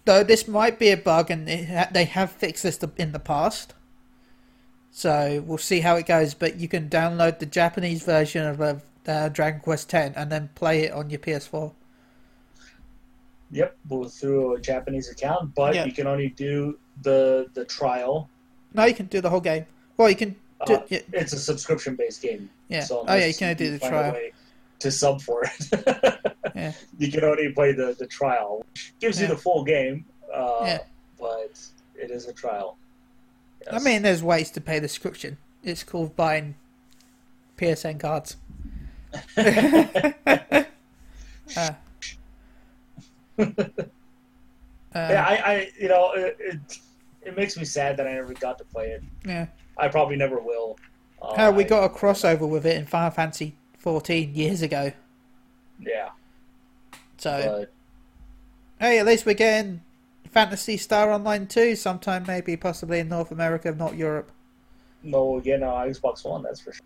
[0.09, 3.75] though this might be a bug, and they have fixed this in the past.
[4.91, 6.33] So we'll see how it goes.
[6.33, 10.85] But you can download the Japanese version of uh, Dragon Quest X and then play
[10.85, 11.71] it on your PS4.
[13.51, 13.77] Yep,
[14.09, 15.85] through a Japanese account, but Yeah.
[15.85, 18.29] you can only do the the trial.
[18.73, 19.65] No, you can do the whole game.
[19.97, 20.73] Well, you can do.
[20.75, 22.49] Uh, yeah, It's a subscription based game.
[22.67, 22.81] yeah.
[22.83, 24.13] So oh yeah, you can only do the trial.
[24.13, 24.31] way
[24.79, 25.69] To sub for it,
[26.55, 26.71] Yeah.
[26.97, 29.27] you can only play the, the trial, which gives Yeah.
[29.27, 30.05] you the full game.
[30.33, 30.79] Uh, Yeah.
[31.19, 31.59] but
[31.95, 32.77] it is a trial.
[33.71, 35.37] I mean, there's ways to pay the subscription.
[35.63, 36.55] It's called buying
[37.57, 38.37] PSN cards.
[39.35, 40.13] Uh,
[43.39, 43.43] uh,
[44.95, 46.59] yeah, I, I, you know, it, it,
[47.23, 49.03] it makes me sad that I never got to play it.
[49.25, 49.47] yeah.
[49.77, 50.77] I probably never will.
[51.21, 54.91] Uh, we I- got a crossover with it in Final Fantasy 14 years ago.
[55.81, 56.09] yeah,
[57.17, 57.65] So,
[58.79, 59.81] but hey, at least we're getting
[60.29, 64.31] Phantasy Star Online 2 sometime, maybe, possibly in North America, not Europe.
[65.03, 66.85] no, again on Xbox One, that's for sure.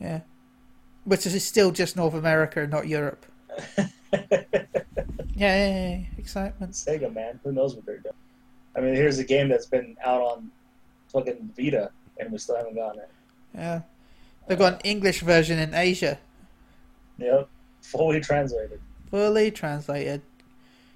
[0.00, 0.20] Yeah.
[1.04, 3.26] Which is still just North America, not Europe.
[5.34, 6.72] Yay, excitement.
[6.72, 8.14] Sega, man, who knows what they're doing?
[8.76, 10.50] I mean, here's a game that's been out on
[11.12, 13.10] fucking Vita, and we still haven't gotten it.
[13.54, 13.80] Yeah.
[14.46, 16.18] They've got an English version in Asia,
[17.18, 17.48] Yep,
[17.82, 18.80] fully translated.
[19.10, 20.22] fully translated.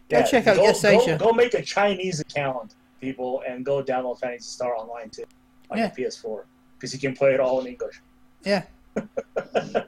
[0.08, 1.16] Go check out go, Yes go- Asia.
[1.18, 5.24] Go, make a Chinese account, people, and go download Phantasy Star Online 2
[5.70, 5.90] on Yeah.
[5.96, 6.44] your PS4
[6.78, 8.00] because you can play it all in English.
[8.44, 8.64] Yeah.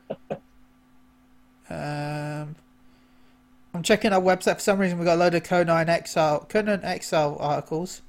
[1.70, 2.54] Um,
[3.72, 4.54] I'm checking our website.
[4.56, 8.02] For some reason, we got a load of Conan Exile, Conan Exile articles.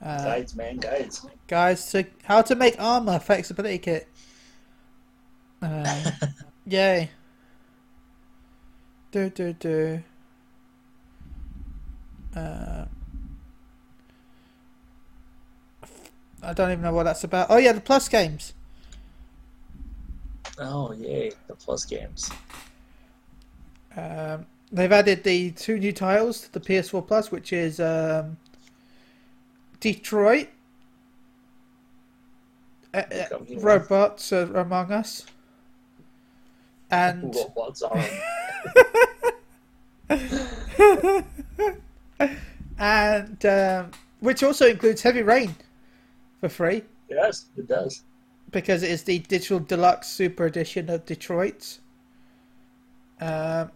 [0.00, 1.26] Uh, guides, man, guides.
[1.48, 4.08] guys, to how to make armor flexibility kit.
[5.60, 6.10] Uh,
[6.66, 7.10] yay.
[9.12, 10.02] Do do do.
[12.34, 12.84] Uh,
[16.42, 17.46] I don't even know what that's about.
[17.50, 18.52] Oh yeah, the plus games.
[20.58, 22.30] Oh yay, the plus games.
[23.96, 28.36] Um, they've added the two new titles to the PS4 Plus, which is um,
[29.80, 30.48] Detroit,
[32.92, 35.24] uh, uh, Robots uh, Among Us,
[36.90, 37.34] and
[42.78, 45.54] and um, which also includes Heavy Rain
[46.40, 48.02] for free yes, it does.
[48.50, 51.78] because it is the digital deluxe super edition of Detroit.
[53.20, 53.70] Um,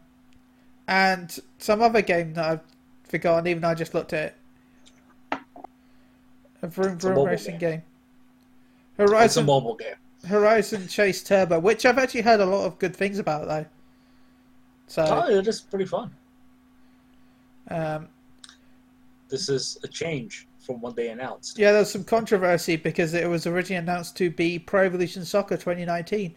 [0.87, 2.61] and some other game that I've
[3.05, 4.35] forgotten, even though I just looked at
[5.33, 5.40] it.
[6.62, 7.83] A vroom It's a racing game.
[8.99, 9.09] game.
[9.09, 9.94] It's a mobile game.
[10.26, 13.66] Horizon Chase Turbo, which I've actually heard a lot of good things about though.
[14.87, 16.11] So Oh, it is pretty fun.
[17.70, 18.09] um,
[19.28, 21.59] This is a change from what they announced.
[21.59, 25.56] Yeah, there was some controversy because it was originally announced to be Pro Evolution Soccer
[25.56, 26.35] 2019.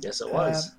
[0.00, 0.68] Yes, it was.
[0.68, 0.74] Um,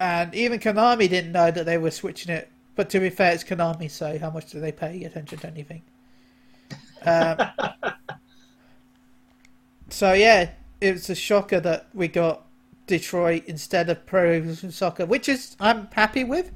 [0.00, 2.48] and even Konami didn't know that they were switching it.
[2.74, 5.82] But to be fair, it's Konami, so how much do they pay attention to anything?
[7.04, 7.36] Um,
[9.90, 10.50] so yeah,
[10.82, 12.42] it was a shocker that we got
[12.88, 16.50] Detroit instead of Pro Evolution Soccer, which is I'm happy with.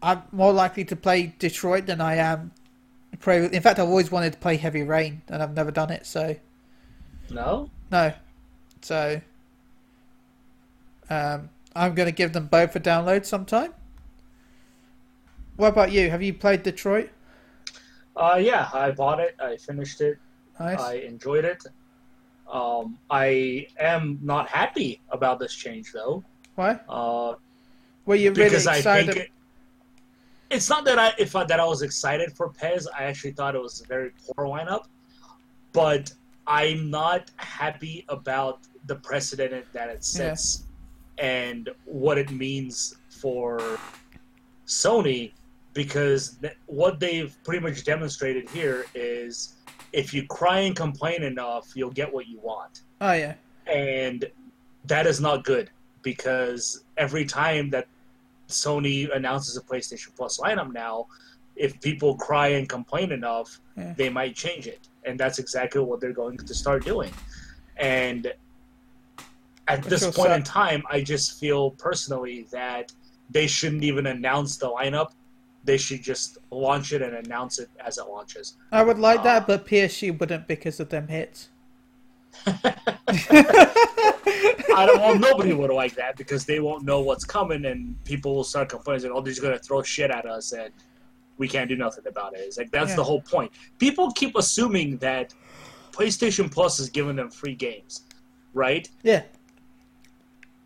[0.00, 2.52] I'm more likely to play Detroit than I am
[3.18, 3.46] Pro.
[3.46, 6.06] In fact, I've always wanted to play Heavy Rain, and I've never done it.
[6.06, 6.36] So
[7.30, 8.12] no, no.
[8.80, 9.20] So
[11.10, 13.74] um, I'm going to give them both a download sometime.
[15.56, 16.10] What about you?
[16.10, 17.10] Have you played Detroit?
[18.16, 19.34] Uh, yeah, I bought it.
[19.40, 20.18] I finished it.
[20.60, 20.78] Nice.
[20.80, 21.64] I enjoyed it.
[22.50, 26.22] Um, I am not happy about this change, though.
[26.54, 26.78] Why?
[26.88, 27.34] Uh,
[28.06, 29.14] Were you really because I excited?
[29.14, 29.30] think it,
[30.50, 32.86] it's not that I if I, that I was excited for PES.
[32.88, 34.84] I actually thought it was a very poor lineup,
[35.72, 36.12] but
[36.46, 40.66] I'm not happy about the precedent that it sets
[41.18, 43.78] and what it means for
[44.66, 45.32] Sony
[45.72, 49.54] because th- what they've pretty much demonstrated here is
[49.92, 53.34] if you cry and complain enough, you'll get what you want oh yeah.
[53.66, 54.24] and
[54.86, 55.70] that is not good
[56.02, 57.86] because every time that
[58.48, 61.06] Sony announces a PlayStation Plus lineup now,
[61.56, 63.94] if people cry and complain enough, Yeah.
[63.96, 67.12] they might change it, and that's exactly what they're going to start doing.
[67.76, 68.32] And
[69.68, 72.92] at this point in time, I just feel personally that
[73.30, 75.12] they shouldn't even announce the lineup.
[75.64, 78.56] They should just launch it and announce it as it launches.
[78.72, 79.24] I would like Ah.
[79.24, 81.48] that, but PSG wouldn't because of them hits.
[84.74, 88.34] I don't well nobody would like that because they won't know what's coming and people
[88.34, 90.72] will start complaining like, oh they're just gonna throw shit at us and
[91.38, 92.38] we can't do nothing about it.
[92.40, 92.96] It's like that's Yeah.
[92.96, 93.52] the whole point.
[93.78, 95.34] People keep assuming that
[95.92, 98.02] PlayStation Plus is giving them free games,
[98.54, 98.88] right?
[99.02, 99.22] Yeah.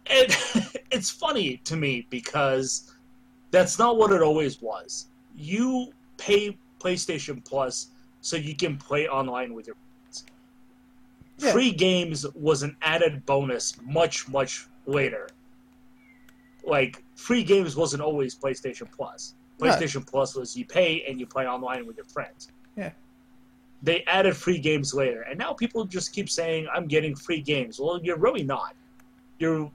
[0.06, 0.28] And
[0.92, 2.92] it's funny to me because
[3.50, 5.06] that's not what it always was.
[5.36, 7.88] You pay PlayStation Plus
[8.20, 10.24] so you can play online with your friends.
[11.38, 11.52] Yeah.
[11.52, 15.28] Free games was an added bonus much, much later.
[16.64, 19.34] Like, free games wasn't always PlayStation Plus.
[19.58, 22.50] PlayStation Plus was you pay and you play online with your friends.
[22.76, 22.90] Yeah.
[23.82, 27.78] They added free games later, and now people just keep saying, "I'm getting free games."
[27.78, 28.74] Well, you're really not.
[29.38, 29.70] You're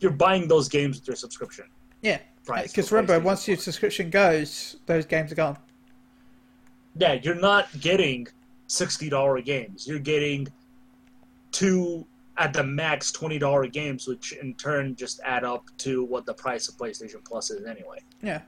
[0.00, 1.66] you're buying those games with your subscription.
[2.02, 2.18] Yeah.
[2.44, 5.58] Price Because remember, once your subscription goes, those games are gone.
[6.96, 8.26] yeah, you're not getting
[8.66, 9.86] sixty dollar games.
[9.86, 10.48] You're getting
[11.52, 12.06] two
[12.38, 16.34] at the max twenty dollar games, which in turn just add up to what the
[16.34, 17.98] price of PlayStation Plus is anyway.
[18.22, 18.40] Yeah.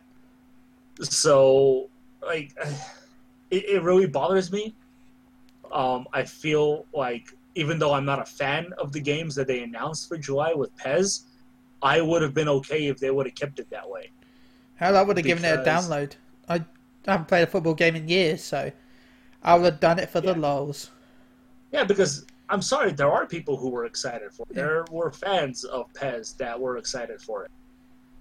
[1.00, 1.88] So,
[2.24, 2.54] like,
[3.50, 4.74] it, it really bothers me.
[5.72, 9.62] Um, I feel like even though I'm not a fan of the games that they
[9.62, 11.26] announced for July with PES,
[11.82, 14.10] I would have been okay if they would have kept it that way.
[14.76, 16.12] Hell, I would have given it a download.
[16.48, 16.64] I
[17.06, 18.70] haven't played a football game in years, so
[19.42, 20.38] I would have done it for the Yeah.
[20.38, 20.90] lols.
[21.72, 24.54] Yeah, because I'm sorry, there are people who were excited for it.
[24.54, 27.50] There were fans of PES that were excited for it.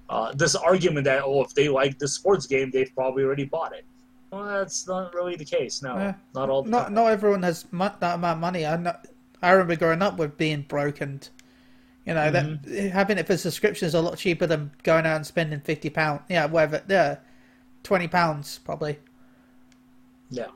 [0.10, 3.74] Uh, this argument that oh, if they like the sports game, they've probably already bought
[3.74, 3.86] it.
[4.32, 5.82] Well, that's not really the case.
[5.82, 6.13] No, Yeah.
[6.34, 6.93] not all the Not time.
[6.95, 8.65] not everyone has mu- that amount of money.
[8.65, 8.95] I know,
[9.41, 11.28] I remember growing up with being broke and
[12.06, 12.74] you know Mm-hmm.
[12.74, 15.90] that having it for subscription is a lot cheaper than going out and spending fifty
[15.90, 16.22] pound.
[16.30, 16.82] Yeah, whatever.
[16.90, 17.18] Yeah,
[17.84, 18.98] twenty pounds probably.
[20.30, 20.48] Yeah,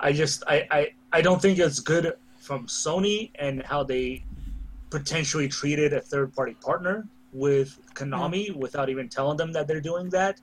[0.00, 4.24] I just I, I I don't think it's good from Sony and how they
[4.90, 10.08] potentially treated a third party partner with Konami without even telling them that they're doing
[10.10, 10.40] that.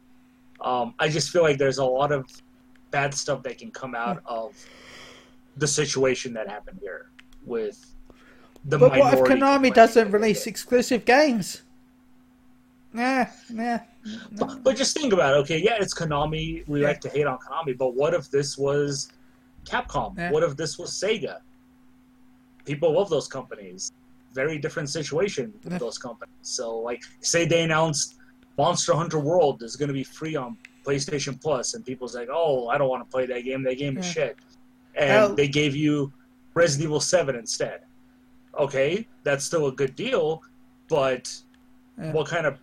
[0.62, 2.26] Um, I just feel like there's a lot of
[2.92, 4.56] bad stuff that can come out of
[5.58, 7.10] the situation that happened here
[7.46, 7.94] with
[8.68, 11.62] the But what if Konami doesn't release exclusive games?
[12.94, 13.80] Yeah, nah.
[14.34, 15.38] But, but just think about it.
[15.40, 16.68] Okay, yeah, it's Konami.
[16.68, 16.88] We Yeah.
[16.88, 19.12] like to hate on Konami, but what if this was
[19.66, 20.18] Capcom?
[20.18, 20.32] Yeah.
[20.32, 21.40] What if this was Sega?
[22.66, 23.92] People love those companies.
[24.34, 25.80] Very different situation with Yeah.
[25.80, 26.34] those companies.
[26.42, 28.16] So, like, say they announced
[28.58, 32.68] Monster Hunter World is going to be free on PlayStation Plus, and people's like, "Oh,
[32.70, 33.64] I don't want to play that game.
[33.64, 34.38] That game is shit."
[34.96, 36.12] And Well- they gave you
[36.54, 37.82] Resident Evil Seven instead.
[38.58, 40.42] Okay, that's still a good deal,
[40.88, 41.34] but
[42.00, 42.12] Yeah.
[42.12, 42.58] what kind of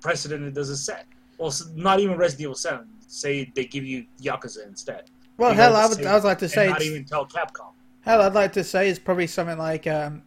[0.00, 1.06] precedent does it set?
[1.38, 2.86] Well, not even Resident Evil Seven.
[3.08, 5.10] Say they give you Yakuza instead.
[5.36, 6.04] Well, You hell, I would.
[6.04, 6.68] I would like to say.
[6.68, 7.72] not even tell Capcom.
[8.02, 10.22] Hell, I'd like to say it's probably something like um,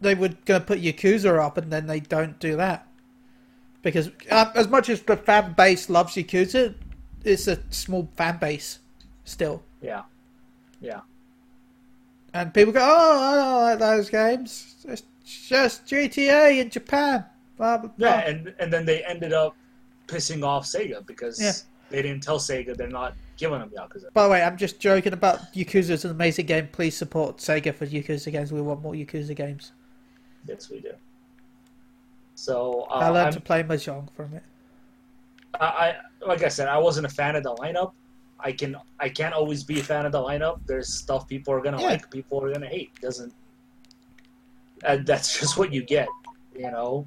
[0.00, 2.86] they were going to put Yakuza up, and then they don't do that
[3.82, 6.74] because um, as much as the fan base loves Yakuza,
[7.24, 8.78] it's a small fan base
[9.24, 10.02] still, Yeah.
[10.80, 11.00] Yeah.
[12.34, 14.76] And people go, "Oh, I don't like those games.
[14.88, 17.24] It's just GTA in Japan."
[17.56, 17.90] Blah blah.
[17.96, 18.08] blah.
[18.08, 19.54] Yeah, and and then they ended up
[20.06, 21.52] pissing off Sega because Yeah.
[21.90, 24.12] they didn't tell Sega they're not giving them Yakuza.
[24.12, 26.68] By the way, I'm just joking about Yakuza's an amazing game.
[26.72, 28.52] Please support Sega for Yakuza games.
[28.52, 29.72] We want more Yakuza games.
[30.46, 30.92] Yes, we do.
[32.34, 34.42] So uh, I learned I'm- to play Mahjong from it.
[35.60, 37.92] I, I like I said, I wasn't a fan of the lineup.
[38.42, 40.60] I can I can't always be a fan of the lineup.
[40.66, 41.88] There's stuff people are gonna Yeah.
[41.88, 42.90] like, people are gonna hate.
[43.00, 43.32] Doesn't
[44.84, 46.08] and that's just what you get.
[46.54, 47.06] You know,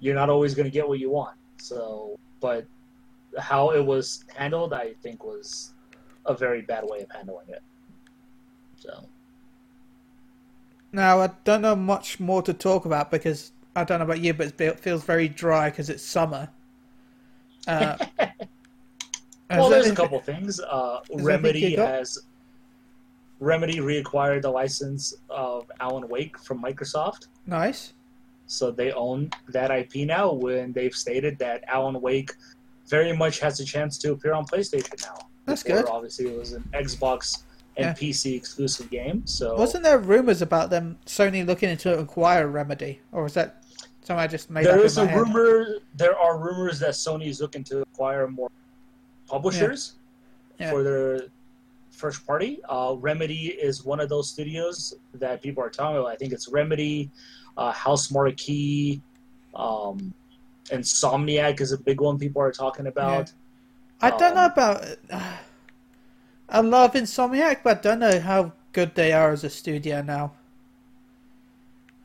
[0.00, 1.36] you're not always gonna get what you want.
[1.58, 2.66] So, but
[3.38, 5.74] how it was handled, I think, was
[6.26, 7.62] a very bad way of handling it.
[8.76, 9.04] So
[10.92, 14.34] Now, I don't know much more to talk about because I don't know about you,
[14.34, 16.48] but it feels very dry because it's summer.
[17.66, 17.98] Uh,
[19.50, 20.60] well, there's a couple things.
[20.60, 22.18] Uh, Remedy has
[23.40, 27.28] Remedy reacquired the license of Alan Wake from Microsoft.
[27.46, 27.92] Nice.
[28.46, 32.32] So they own that IP now when they've stated that Alan Wake
[32.88, 35.18] very much has a chance to appear on PlayStation now.
[35.44, 35.90] That's Before, good.
[35.90, 37.42] Obviously, it was an Xbox
[37.76, 37.92] and Yeah.
[37.94, 39.26] PC exclusive game.
[39.26, 43.62] So Wasn't there rumors about them Sony looking into acquire Remedy, or was that
[44.02, 45.20] something I just made there up is in a head?
[45.20, 45.66] rumor.
[45.94, 48.50] There are rumors that Sony is looking to acquire more
[49.28, 49.94] publishers
[50.58, 50.70] Yeah.
[50.70, 51.20] for their
[51.90, 52.60] first party.
[52.68, 56.08] Uh, Remedy is one of those studios that people are talking about.
[56.10, 57.10] I think it's Remedy,
[57.56, 59.00] uh, Housemarque,
[59.54, 60.12] um,
[60.70, 63.32] Insomniac is a big one people are talking about.
[64.00, 64.84] I don't know Um, about.
[66.48, 70.32] I love Insomniac, but I don't know how good they are as a studio now.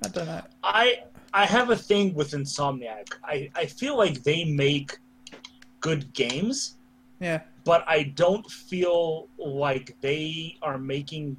[0.03, 0.41] I don't know.
[0.63, 1.03] I
[1.34, 3.07] I have a thing with Insomniac.
[3.24, 4.99] I, I feel like they make
[5.80, 6.78] good games,
[7.20, 11.38] Yeah, but I don't feel like they are making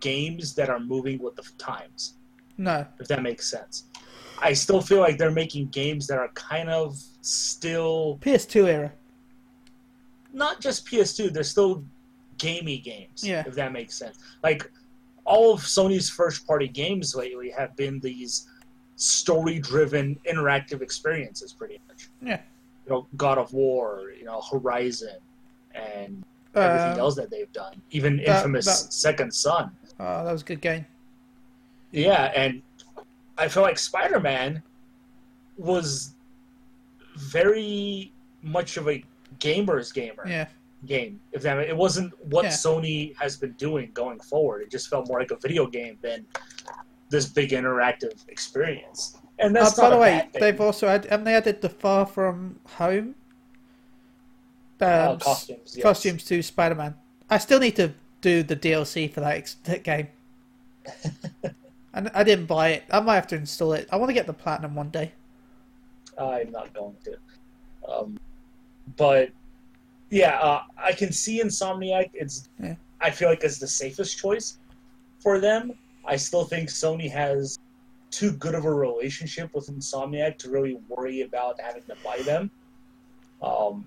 [0.00, 2.14] games that are moving with the times,
[2.56, 2.86] no.
[3.00, 3.84] if that makes sense.
[4.40, 8.92] I still feel like they're making games that are kind of still PS2 era.
[10.32, 11.84] not just PS2, they're still
[12.36, 13.42] gamey games, Yeah.
[13.46, 14.18] if that makes sense.
[14.44, 14.70] Like
[15.24, 18.46] all of Sony's first party games lately have been these
[18.94, 22.08] story driven interactive experiences pretty much.
[22.22, 22.40] Yeah.
[22.88, 25.18] You know, God of War, you know, Horizon
[25.74, 26.24] and
[26.54, 27.82] everything Um, else that they've done.
[27.90, 29.76] Even that- infamous that- Second Son.
[30.00, 30.86] Oh, that was a good game.
[31.90, 32.62] Yeah, and
[33.36, 34.62] I feel like Spider Man
[35.58, 36.14] was
[37.16, 38.10] very
[38.42, 39.04] much of a
[39.38, 40.46] gamer's gamer Yeah,
[40.86, 41.20] game.
[41.32, 42.50] If that it wasn't what Yeah.
[42.52, 46.24] Sony has been doing going forward, it just felt more like a video game than
[47.10, 49.18] this big interactive experience.
[49.38, 53.14] And Uh, by the way, they've also had, haven't they added the Far From Home
[54.80, 55.82] Uh, um, costumes, yes.
[55.82, 56.94] costumes to Spider Man.
[57.30, 60.08] I still need to do the DLC for that, that game.
[61.94, 62.84] and I didn't buy it.
[62.90, 63.88] I might have to install it.
[63.90, 65.12] I want to get the platinum one day.
[66.18, 67.16] I'm not going to.
[67.88, 68.18] Um,
[68.96, 69.30] but
[70.10, 72.10] yeah, uh, I can see Insomniac.
[72.14, 72.74] It's Yeah.
[73.00, 74.58] I feel like it's the safest choice
[75.20, 75.72] for them.
[76.04, 77.58] I still think Sony has
[78.10, 82.50] too good of a relationship with Insomniac to really worry about having to buy them.
[83.42, 83.86] Um,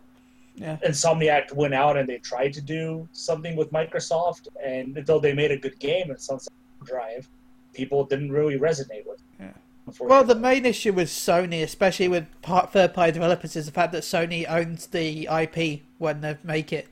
[0.56, 0.78] Yeah.
[0.86, 5.50] Insomniac went out and they tried to do something with Microsoft, and though they made
[5.52, 6.52] a good game in Sunset
[6.84, 7.28] Drive,
[7.74, 9.20] people didn't really resonate with.
[9.40, 9.52] it, Yeah.
[10.00, 14.46] Well, the main issue with Sony, especially with third-party developers, is the fact that Sony
[14.48, 16.88] owns the IP when they make it.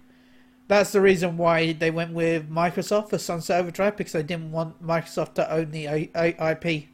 [0.70, 4.82] That's the reason why they went with Microsoft for Sunset Overdrive because they didn't want
[4.82, 6.88] Microsoft to own the I- I- IP.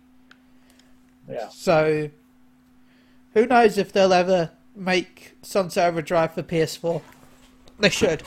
[1.29, 1.49] Yeah.
[1.49, 2.09] So,
[3.33, 7.01] who knows if they'll ever make Sunset Overdrive for PS4?
[7.79, 8.23] They should.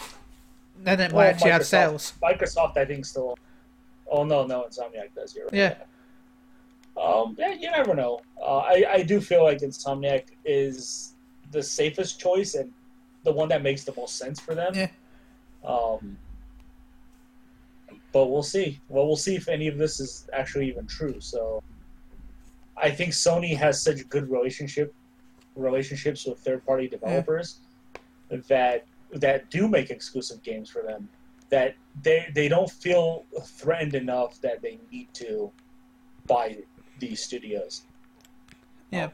[0.80, 2.12] Then it might Well, actually have Microsoft- sales.
[2.22, 3.36] Microsoft, I think, still.
[4.10, 5.34] Oh no, no, Insomniac does.
[5.34, 5.54] You're right.
[5.54, 5.74] Yeah.
[7.02, 7.36] Um.
[7.38, 8.20] Yeah, you never know.
[8.40, 11.14] Uh, I I do feel like Insomniac is
[11.52, 12.72] the safest choice and
[13.24, 14.74] the one that makes the most sense for them.
[14.74, 14.88] Yeah.
[15.64, 16.16] Um.
[18.12, 18.80] But we'll see.
[18.88, 21.20] Well, we'll see if any of this is actually even true.
[21.20, 21.62] So,
[22.82, 24.94] I think Sony has such good relationship
[25.56, 27.60] relationships with third party developers
[28.30, 31.08] that that do make exclusive games for them
[31.50, 35.50] that they they don't feel threatened enough that they need to
[36.26, 36.58] buy
[36.98, 37.82] these studios.
[38.90, 39.10] Yeah.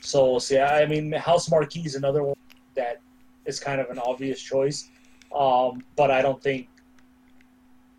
[0.00, 0.58] So we'll see.
[0.58, 2.36] I mean, Housemarque is another one
[2.74, 3.00] that
[3.44, 4.90] is kind of an obvious choice,
[5.34, 6.68] um, but I don't think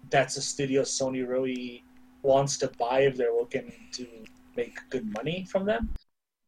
[0.10, 1.84] that's a studio Sony really
[2.22, 4.08] wants to buy if they're looking to
[4.56, 5.90] make good money from them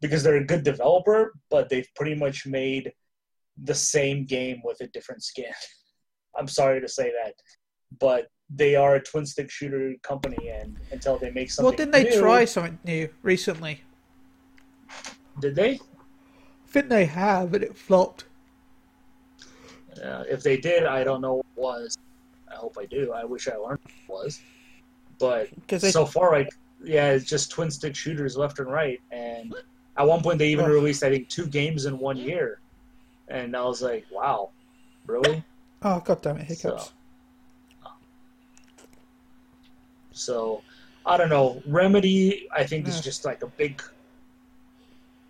[0.01, 2.91] because they're a good developer, but they've pretty much made
[3.63, 5.51] the same game with a different skin.
[6.38, 7.34] I'm sorry to say that,
[7.99, 11.91] but they are a twin stick shooter company, and until they make something, Well, didn't
[11.91, 13.82] they new- try something new recently?
[15.39, 15.74] Did they?
[15.76, 15.80] I
[16.67, 18.26] think they have, but it flopped.
[20.01, 21.97] Uh, if they did, I don't know what it was.
[22.49, 23.11] I hope I do.
[23.13, 23.91] I wish I learned what
[24.22, 24.41] it was.
[25.22, 25.49] But
[25.82, 26.47] they- so far, I
[26.84, 28.99] yeah, it's just twin stick shooters left and right.
[29.11, 29.53] And
[29.97, 32.59] at one point, they even released I think two games in one year,
[33.30, 34.49] and I was like, wow,
[35.07, 35.43] really?
[35.84, 36.86] Oh god damn it, hiccups.
[36.86, 36.91] So-
[40.11, 40.61] So
[41.05, 41.61] I don't know.
[41.65, 43.82] Remedy, I think, is just like a big,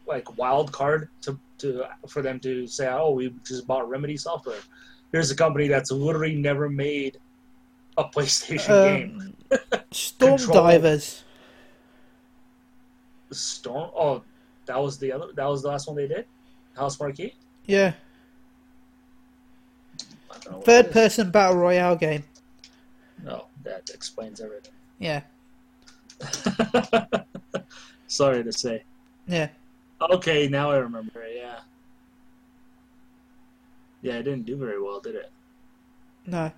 [0.08, 4.60] like wild card to to for them to say, oh, we just bought Remedy software.
[5.12, 7.18] Here's a company that's literally never made
[7.98, 9.36] a PlayStation game.
[9.52, 10.64] Um, Storm Control.
[10.64, 11.24] Divers.
[13.32, 13.92] Storm.
[13.96, 14.24] Oh,
[14.66, 15.28] that was the other.
[15.34, 16.26] That was the last one they did.
[16.78, 17.34] Housemarque.
[17.66, 17.94] Yeah.
[20.30, 22.24] I don't know Third person battle royale game.
[23.24, 24.74] No, that explains everything.
[25.00, 25.22] Yeah.
[28.08, 28.84] Sorry to say.
[29.28, 29.50] Yeah.
[30.02, 31.24] Okay, now I remember.
[31.28, 31.60] Yeah.
[34.02, 35.32] Yeah, it didn't do very well, did it?
[36.26, 36.52] No.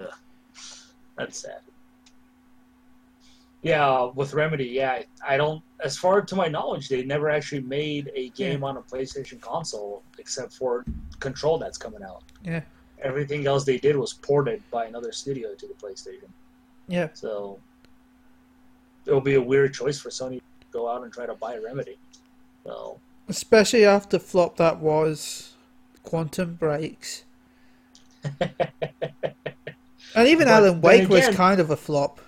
[0.00, 0.06] Yeah.
[1.16, 1.60] That's sad.
[3.62, 5.62] Yeah, with Remedy, yeah, I- don't.
[5.84, 10.02] As far to my knowledge, they never actually made a game on a PlayStation console
[10.18, 10.84] except for
[11.20, 12.22] Control that's coming out.
[12.44, 12.62] Yeah.
[13.00, 16.28] Everything else they did was ported by another studio to the PlayStation.
[16.88, 17.08] Yeah.
[17.14, 17.58] So
[19.06, 21.98] it'll be a weird choice for Sony to go out and try to buy Remedy.
[22.64, 25.52] So Especially after flop that was
[26.02, 27.24] Quantum Breaks.
[30.14, 32.20] And even But Alan Wake was kind of a flop.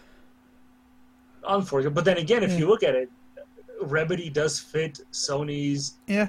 [1.46, 1.90] unfortunate.
[1.92, 2.58] But then again, if Yeah.
[2.58, 3.10] you look at it,
[3.82, 6.28] Remedy does fit Sony's Yeah.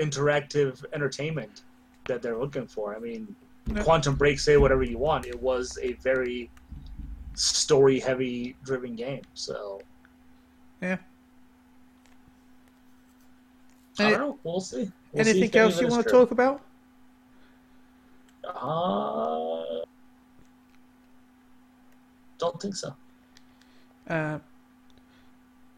[0.00, 1.62] interactive entertainment
[2.08, 2.96] that they're looking for.
[2.96, 3.34] I mean,
[3.66, 3.82] Yeah.
[3.82, 5.26] Quantum Break, say whatever you want.
[5.26, 6.50] It was a very
[7.34, 9.22] story-heavy driven game.
[9.34, 9.80] So
[10.80, 10.96] Yeah.
[13.98, 14.38] I don't know.
[14.42, 14.90] We'll see.
[15.12, 16.62] We'll Anything any else you want to talk about?
[18.44, 19.73] Uh,
[22.38, 22.94] don't think so.
[24.08, 24.38] Uh,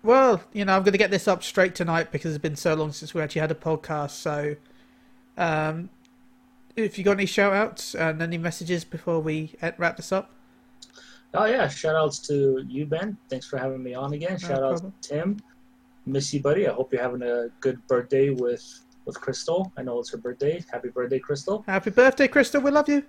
[0.03, 2.75] well, you know, I'm going to get this up straight tonight because it's been so
[2.75, 4.11] long since we actually had a podcast.
[4.11, 4.57] So,
[5.37, 5.91] um,
[6.77, 10.31] if you got any shout outs and any messages before we uh, wrap this up,
[11.35, 13.17] Oh yeah, shout outs to you, Ben.
[13.29, 14.39] Thanks for having me on again.
[14.39, 14.95] Shout outs problem.
[15.03, 15.41] to Tim.
[16.07, 16.67] Miss you, buddy.
[16.67, 19.71] I hope you're having a good birthday with with Crystal.
[19.77, 20.65] I know it's her birthday.
[20.71, 21.63] Happy birthday, Crystal.
[21.67, 22.61] happy birthday, Crystal.
[22.61, 23.03] We love you.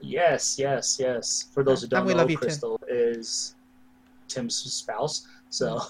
[0.00, 1.48] Yes, yes, yes.
[1.52, 2.42] For those who don't know, love you, Tim.
[2.42, 3.54] Crystal is
[4.28, 5.26] Tim's spouse.
[5.50, 5.80] So,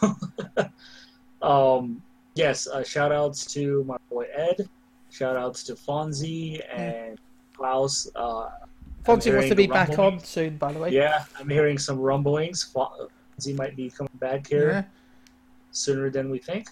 [1.42, 2.02] um,
[2.34, 4.68] yes, uh, shout outs to my boy Ed.
[5.11, 7.18] Shout outs to Fonzie and
[7.57, 8.09] Klaus.
[8.14, 8.50] Uh,
[9.04, 10.90] Fonzie wants to be back on soon, by the way.
[10.90, 12.70] Yeah, I'm hearing some rumblings.
[12.72, 14.82] Fonzie might be coming back here Yeah.
[15.70, 16.68] sooner than we think,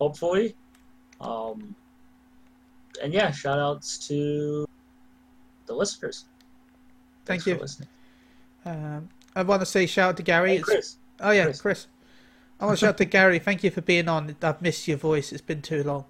[0.00, 0.54] hopefully.
[1.20, 1.74] Um,
[3.02, 4.66] and yeah, shout outs to
[5.66, 6.26] the listeners.
[7.24, 7.54] Thank you.
[7.54, 7.88] For listening.
[8.64, 10.56] Um, I want to say shout out to Gary.
[10.56, 10.96] Hey, Chris.
[11.20, 11.60] oh yeah, Chris.
[11.60, 11.86] Chris.
[12.58, 13.38] I want to shout out to Gary.
[13.38, 14.36] Thank you for being on.
[14.42, 15.32] I've missed your voice.
[15.32, 16.04] It's been too long.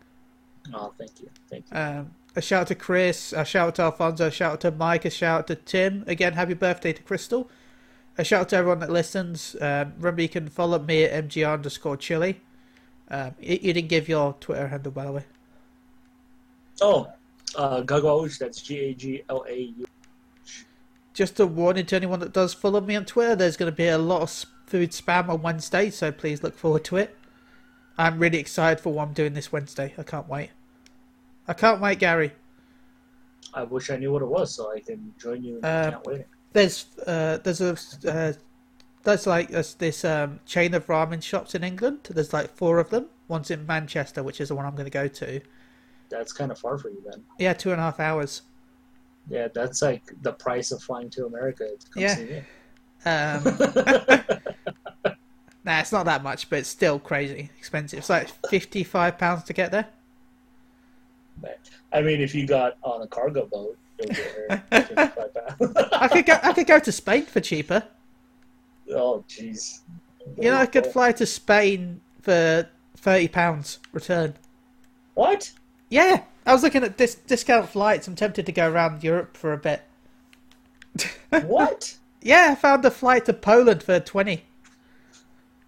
[0.75, 1.29] Oh, thank you.
[1.49, 1.77] Thank you.
[1.77, 4.71] Um, a shout out to Chris, a shout out to Alfonso, a shout out to
[4.71, 6.05] Mike, a shout out to Tim.
[6.07, 7.51] Again, happy birthday to Crystal.
[8.19, 9.57] A shout out to everyone that listens.
[9.61, 12.41] Um, remember, you can follow me at mgr underscore chili.
[13.09, 15.25] Um, you, you didn't give your Twitter handle, by the way.
[16.81, 17.09] Oh,
[17.57, 19.87] uh, Gagauge, that's G A G L A U.
[21.21, 23.89] Just a warning to anyone that does follow me on Twitter, there's going to be
[23.89, 27.15] a lot of food spam on Wednesday, so please look forward to it.
[27.99, 29.93] I'm really excited for what I'm doing this Wednesday.
[29.99, 30.49] I can't wait.
[31.47, 32.33] I can't wait, Gary.
[33.53, 35.61] I wish I knew what it was so I can join you.
[35.63, 36.25] Uh, can't wait.
[36.55, 37.77] There's uh, there's a
[38.11, 38.33] uh,
[39.03, 42.09] there's like this, this um, chain of ramen shops in England.
[42.09, 43.09] There's like four of them.
[43.29, 45.43] One's in Manchester, which is the one I'm going to go to.
[46.09, 47.23] That's kind of far for you then.
[47.39, 48.41] Yeah, two and a half hours.
[49.31, 52.15] Yeah, that's like the price of flying to America to come Yeah.
[52.17, 52.43] see me.
[53.07, 53.45] Um,
[55.65, 58.01] nah, it's not that much, but it's still crazy expensive.
[58.01, 59.87] It's like fifty five pounds to get there.
[61.93, 65.77] I mean, if you got on a cargo boat, you'll get 55 pounds.
[65.93, 66.39] I could go.
[66.43, 67.83] I could go to Spain for cheaper.
[68.93, 69.81] oh, jeez.
[70.37, 74.35] You know, I could fly to Spain for thirty pounds return.
[75.15, 75.51] What?
[75.91, 78.07] Yeah, I was looking at dis- discount flights.
[78.09, 79.83] I'm tempted to go around Europe for a bit.
[81.45, 81.97] What?
[82.23, 84.43] Yeah, I found a flight to Poland for 20.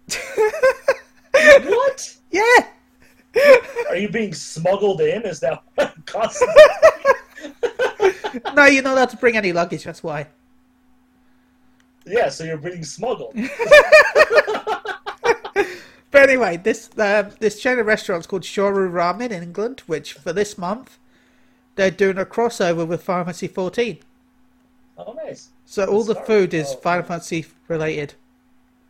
[1.31, 2.15] what?
[2.31, 2.67] Yeah!
[3.89, 5.23] Are you being smuggled in?
[5.23, 6.43] Is that what costs?
[8.53, 9.85] no, you're not allowed to bring any luggage.
[9.85, 10.27] That's why.
[12.05, 13.33] yeah, so you're being smuggled.
[16.13, 20.31] But anyway, this uh, this chain of restaurants called Shoryu Ramen in England, which for
[20.31, 20.97] this month
[21.75, 23.97] they're doing a crossover with Final Fantasy 14.
[24.99, 25.49] Oh, nice.
[25.65, 27.03] So all the food is Oh, Final.
[27.03, 28.13] Fantasy related.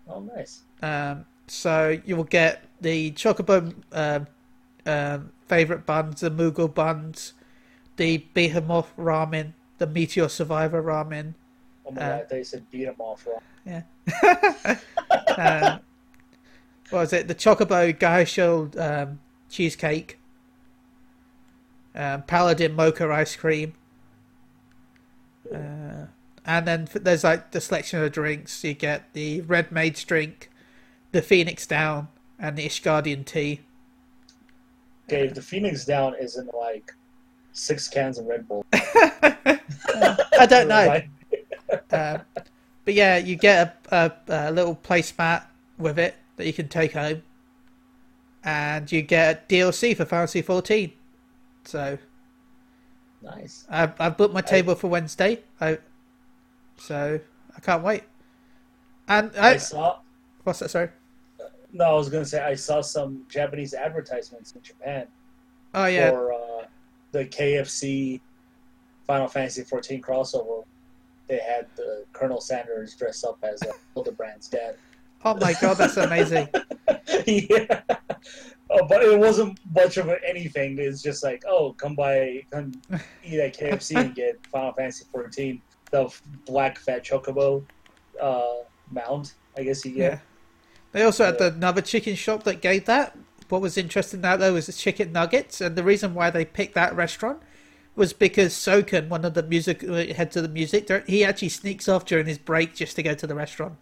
[0.08, 0.64] Oh, nice.
[0.82, 4.28] Um, so you will get the Chocobo um,
[4.86, 7.34] um, favorite buns, the Moogle buns,
[7.96, 11.36] the Behemoth ramen, the Meteor Survivor ramen.
[11.86, 13.84] Oh my Uh, god, they said beat him off wrong.
[15.38, 15.80] um,
[16.94, 17.28] what was it?
[17.28, 19.20] The Chocobo Gaisho um,
[19.50, 20.20] cheesecake,
[21.96, 23.74] um, Paladin Mocha ice cream,
[25.52, 26.06] uh,
[26.46, 28.64] and then there's like the selection of drinks.
[28.64, 30.52] You get the Red Mage drink,
[31.12, 33.62] the Phoenix Down, and the Ishgardian tea.
[35.08, 36.94] Okay, if the Phoenix Down isn't like
[37.54, 38.68] six cans of Red Bull.
[38.74, 41.02] I don't know.
[41.92, 42.22] Um,
[42.86, 45.46] but yeah, you get a, a, a little placemat
[45.80, 47.24] with it that you can take home,
[48.44, 50.92] and you get DLC for Fantasy 14.
[51.66, 51.98] So
[53.24, 53.66] Nice.
[53.70, 55.40] I've, I've booked my table for Wednesday.
[55.62, 55.78] I
[56.78, 57.20] so
[57.56, 58.04] I can't wait.
[59.08, 60.00] And I I, saw.
[60.44, 60.70] what's that?
[60.70, 60.90] Sorry.
[61.72, 65.08] No, I was gonna say I saw some Japanese advertisements in Japan
[65.74, 66.66] Oh yeah, for uh,
[67.12, 68.20] the KFC
[69.08, 70.66] Final Fantasy 14 crossover.
[71.28, 74.76] They had the Colonel Sanders dress up as uh, Hildibrand's dad.
[75.26, 76.48] Oh my god, that's amazing.
[77.28, 77.82] yeah.
[78.70, 80.78] Oh, but it wasn't much of anything.
[80.80, 82.72] It's just like, oh, come by, come
[83.24, 85.62] eat at KFC and get Final Fantasy 14,
[85.92, 86.12] the
[86.46, 87.64] black fat chocobo
[88.22, 89.36] uh, mount.
[89.58, 90.10] I guess you Yeah.
[90.10, 90.22] get.
[90.92, 91.48] They also had Yeah.
[91.48, 93.16] another chicken shop that gave that.
[93.50, 96.74] What was interesting now though was the chicken nuggets, and the reason why they picked
[96.74, 97.40] that restaurant
[97.96, 101.88] was because Soken, one of the music uh, heads of the music, he actually sneaks
[101.88, 103.76] off during his break just to go to the restaurant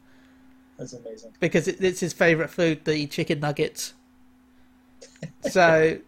[0.81, 1.33] That's amazing.
[1.39, 3.93] because it, it's his favorite food, the chicken nuggets.
[5.49, 5.99] so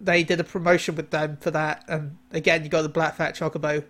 [0.00, 3.34] they did a promotion with them for that, and again you got the black fat
[3.34, 3.84] chocobo.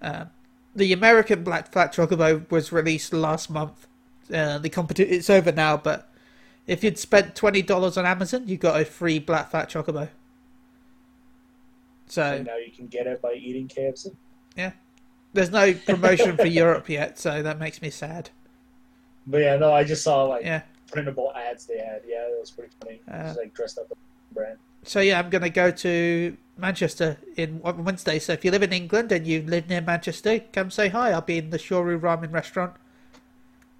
[0.00, 0.30] Um,
[0.74, 3.86] the American black fat chocobo was released last month.
[4.32, 6.10] Uh, the competi- it's over now, but
[6.66, 10.08] if you'd spent twenty dollars on Amazon, you got a free black fat chocobo.
[12.06, 14.14] So And now you can get it by eating KFC.
[14.56, 14.72] Yeah,
[15.34, 18.30] there's no promotion for Europe yet, so that makes me sad.
[19.26, 20.62] But yeah, no, I just saw like Yeah.
[20.90, 22.02] printable ads they had.
[22.06, 23.00] Yeah, it was pretty funny.
[23.10, 23.96] Uh, just like dressed up as
[24.32, 24.58] brand.
[24.84, 28.18] So yeah, I'm going to go to Manchester in on Wednesday.
[28.18, 31.12] So if you live in England and you live near Manchester, come say hi.
[31.12, 32.72] I'll be in the Shoryu Ramen restaurant.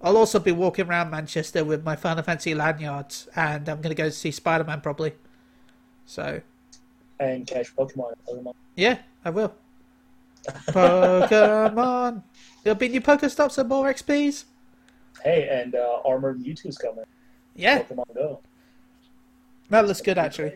[0.01, 4.01] I'll also be walking around Manchester with my Final Fantasy lanyards, and I'm going to
[4.01, 5.13] go see Spider Man probably.
[6.05, 6.41] So
[7.19, 8.13] And catch Pokemon.
[8.27, 8.53] Pokemon.
[8.75, 9.53] yeah, I will.
[10.47, 12.23] Pokemon.
[12.63, 14.45] There'll be new Pokestops and more XPs.
[15.23, 17.05] Hey, and uh, Armored Mewtwo's coming.
[17.55, 18.39] Yeah, Pokemon Go.
[19.69, 20.53] that looks good actually.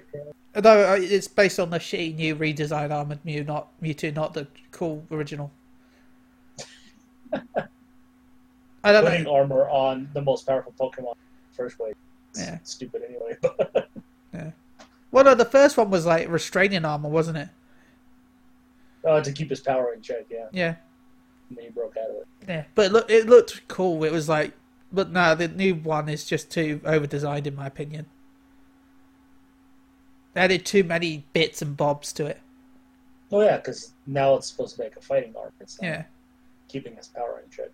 [0.56, 4.48] Although uh, it's based on the shitty new redesigned Armored Mew, not Mewtwo, not the
[4.72, 5.52] cool original.
[8.84, 9.12] I don't know.
[9.12, 11.14] Putting armor on the most powerful Pokemon
[11.52, 11.94] first place.
[12.32, 12.58] It's Yeah.
[12.64, 13.38] Stupid anyway.
[14.34, 14.52] Yeah.
[15.12, 17.50] Well, no, the first one was like restraining armor, wasn't it?
[19.08, 20.48] uh, to keep his power in check, yeah.
[20.52, 20.76] Yeah,
[21.50, 22.28] And he broke out of it.
[22.48, 22.64] yeah.
[22.76, 24.04] But it, look, it looked cool.
[24.04, 24.54] It was like,
[24.92, 28.06] but no, the new one is just too over designed in my opinion.
[30.34, 32.40] They added too many bits and bobs to it.
[33.32, 35.52] Oh yeah, because now it's supposed to make a fighting armor.
[35.60, 36.04] It's not Yeah.
[36.68, 37.70] keeping his power in check.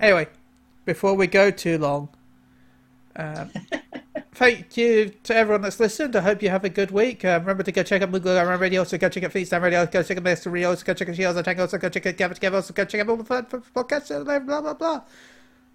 [0.00, 0.28] Anyway,
[0.84, 2.08] before we go too long,
[3.16, 3.50] um,
[4.36, 6.14] thank you to everyone that's listened.
[6.14, 7.24] I hope you have a good week.
[7.24, 9.86] Uh, remember to go check out Moogle Around Radio, also go check out Feast Radio,
[9.86, 12.06] go check out Master Rio, also go check out Shields and Tango, also go check
[12.06, 15.02] out Gavin Together, also go check out all the podcasts, and blah, blah, blah, blah.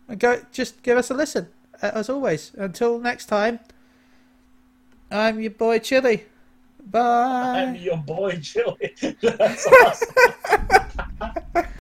[0.07, 1.47] And go, just give us a listen,
[1.81, 2.51] uh, as always.
[2.55, 3.59] Until next time,
[5.09, 6.25] I'm your boy Chili.
[6.85, 7.63] Bye.
[7.63, 8.95] I'm your boy, Chili.
[9.21, 10.15] That's awesome.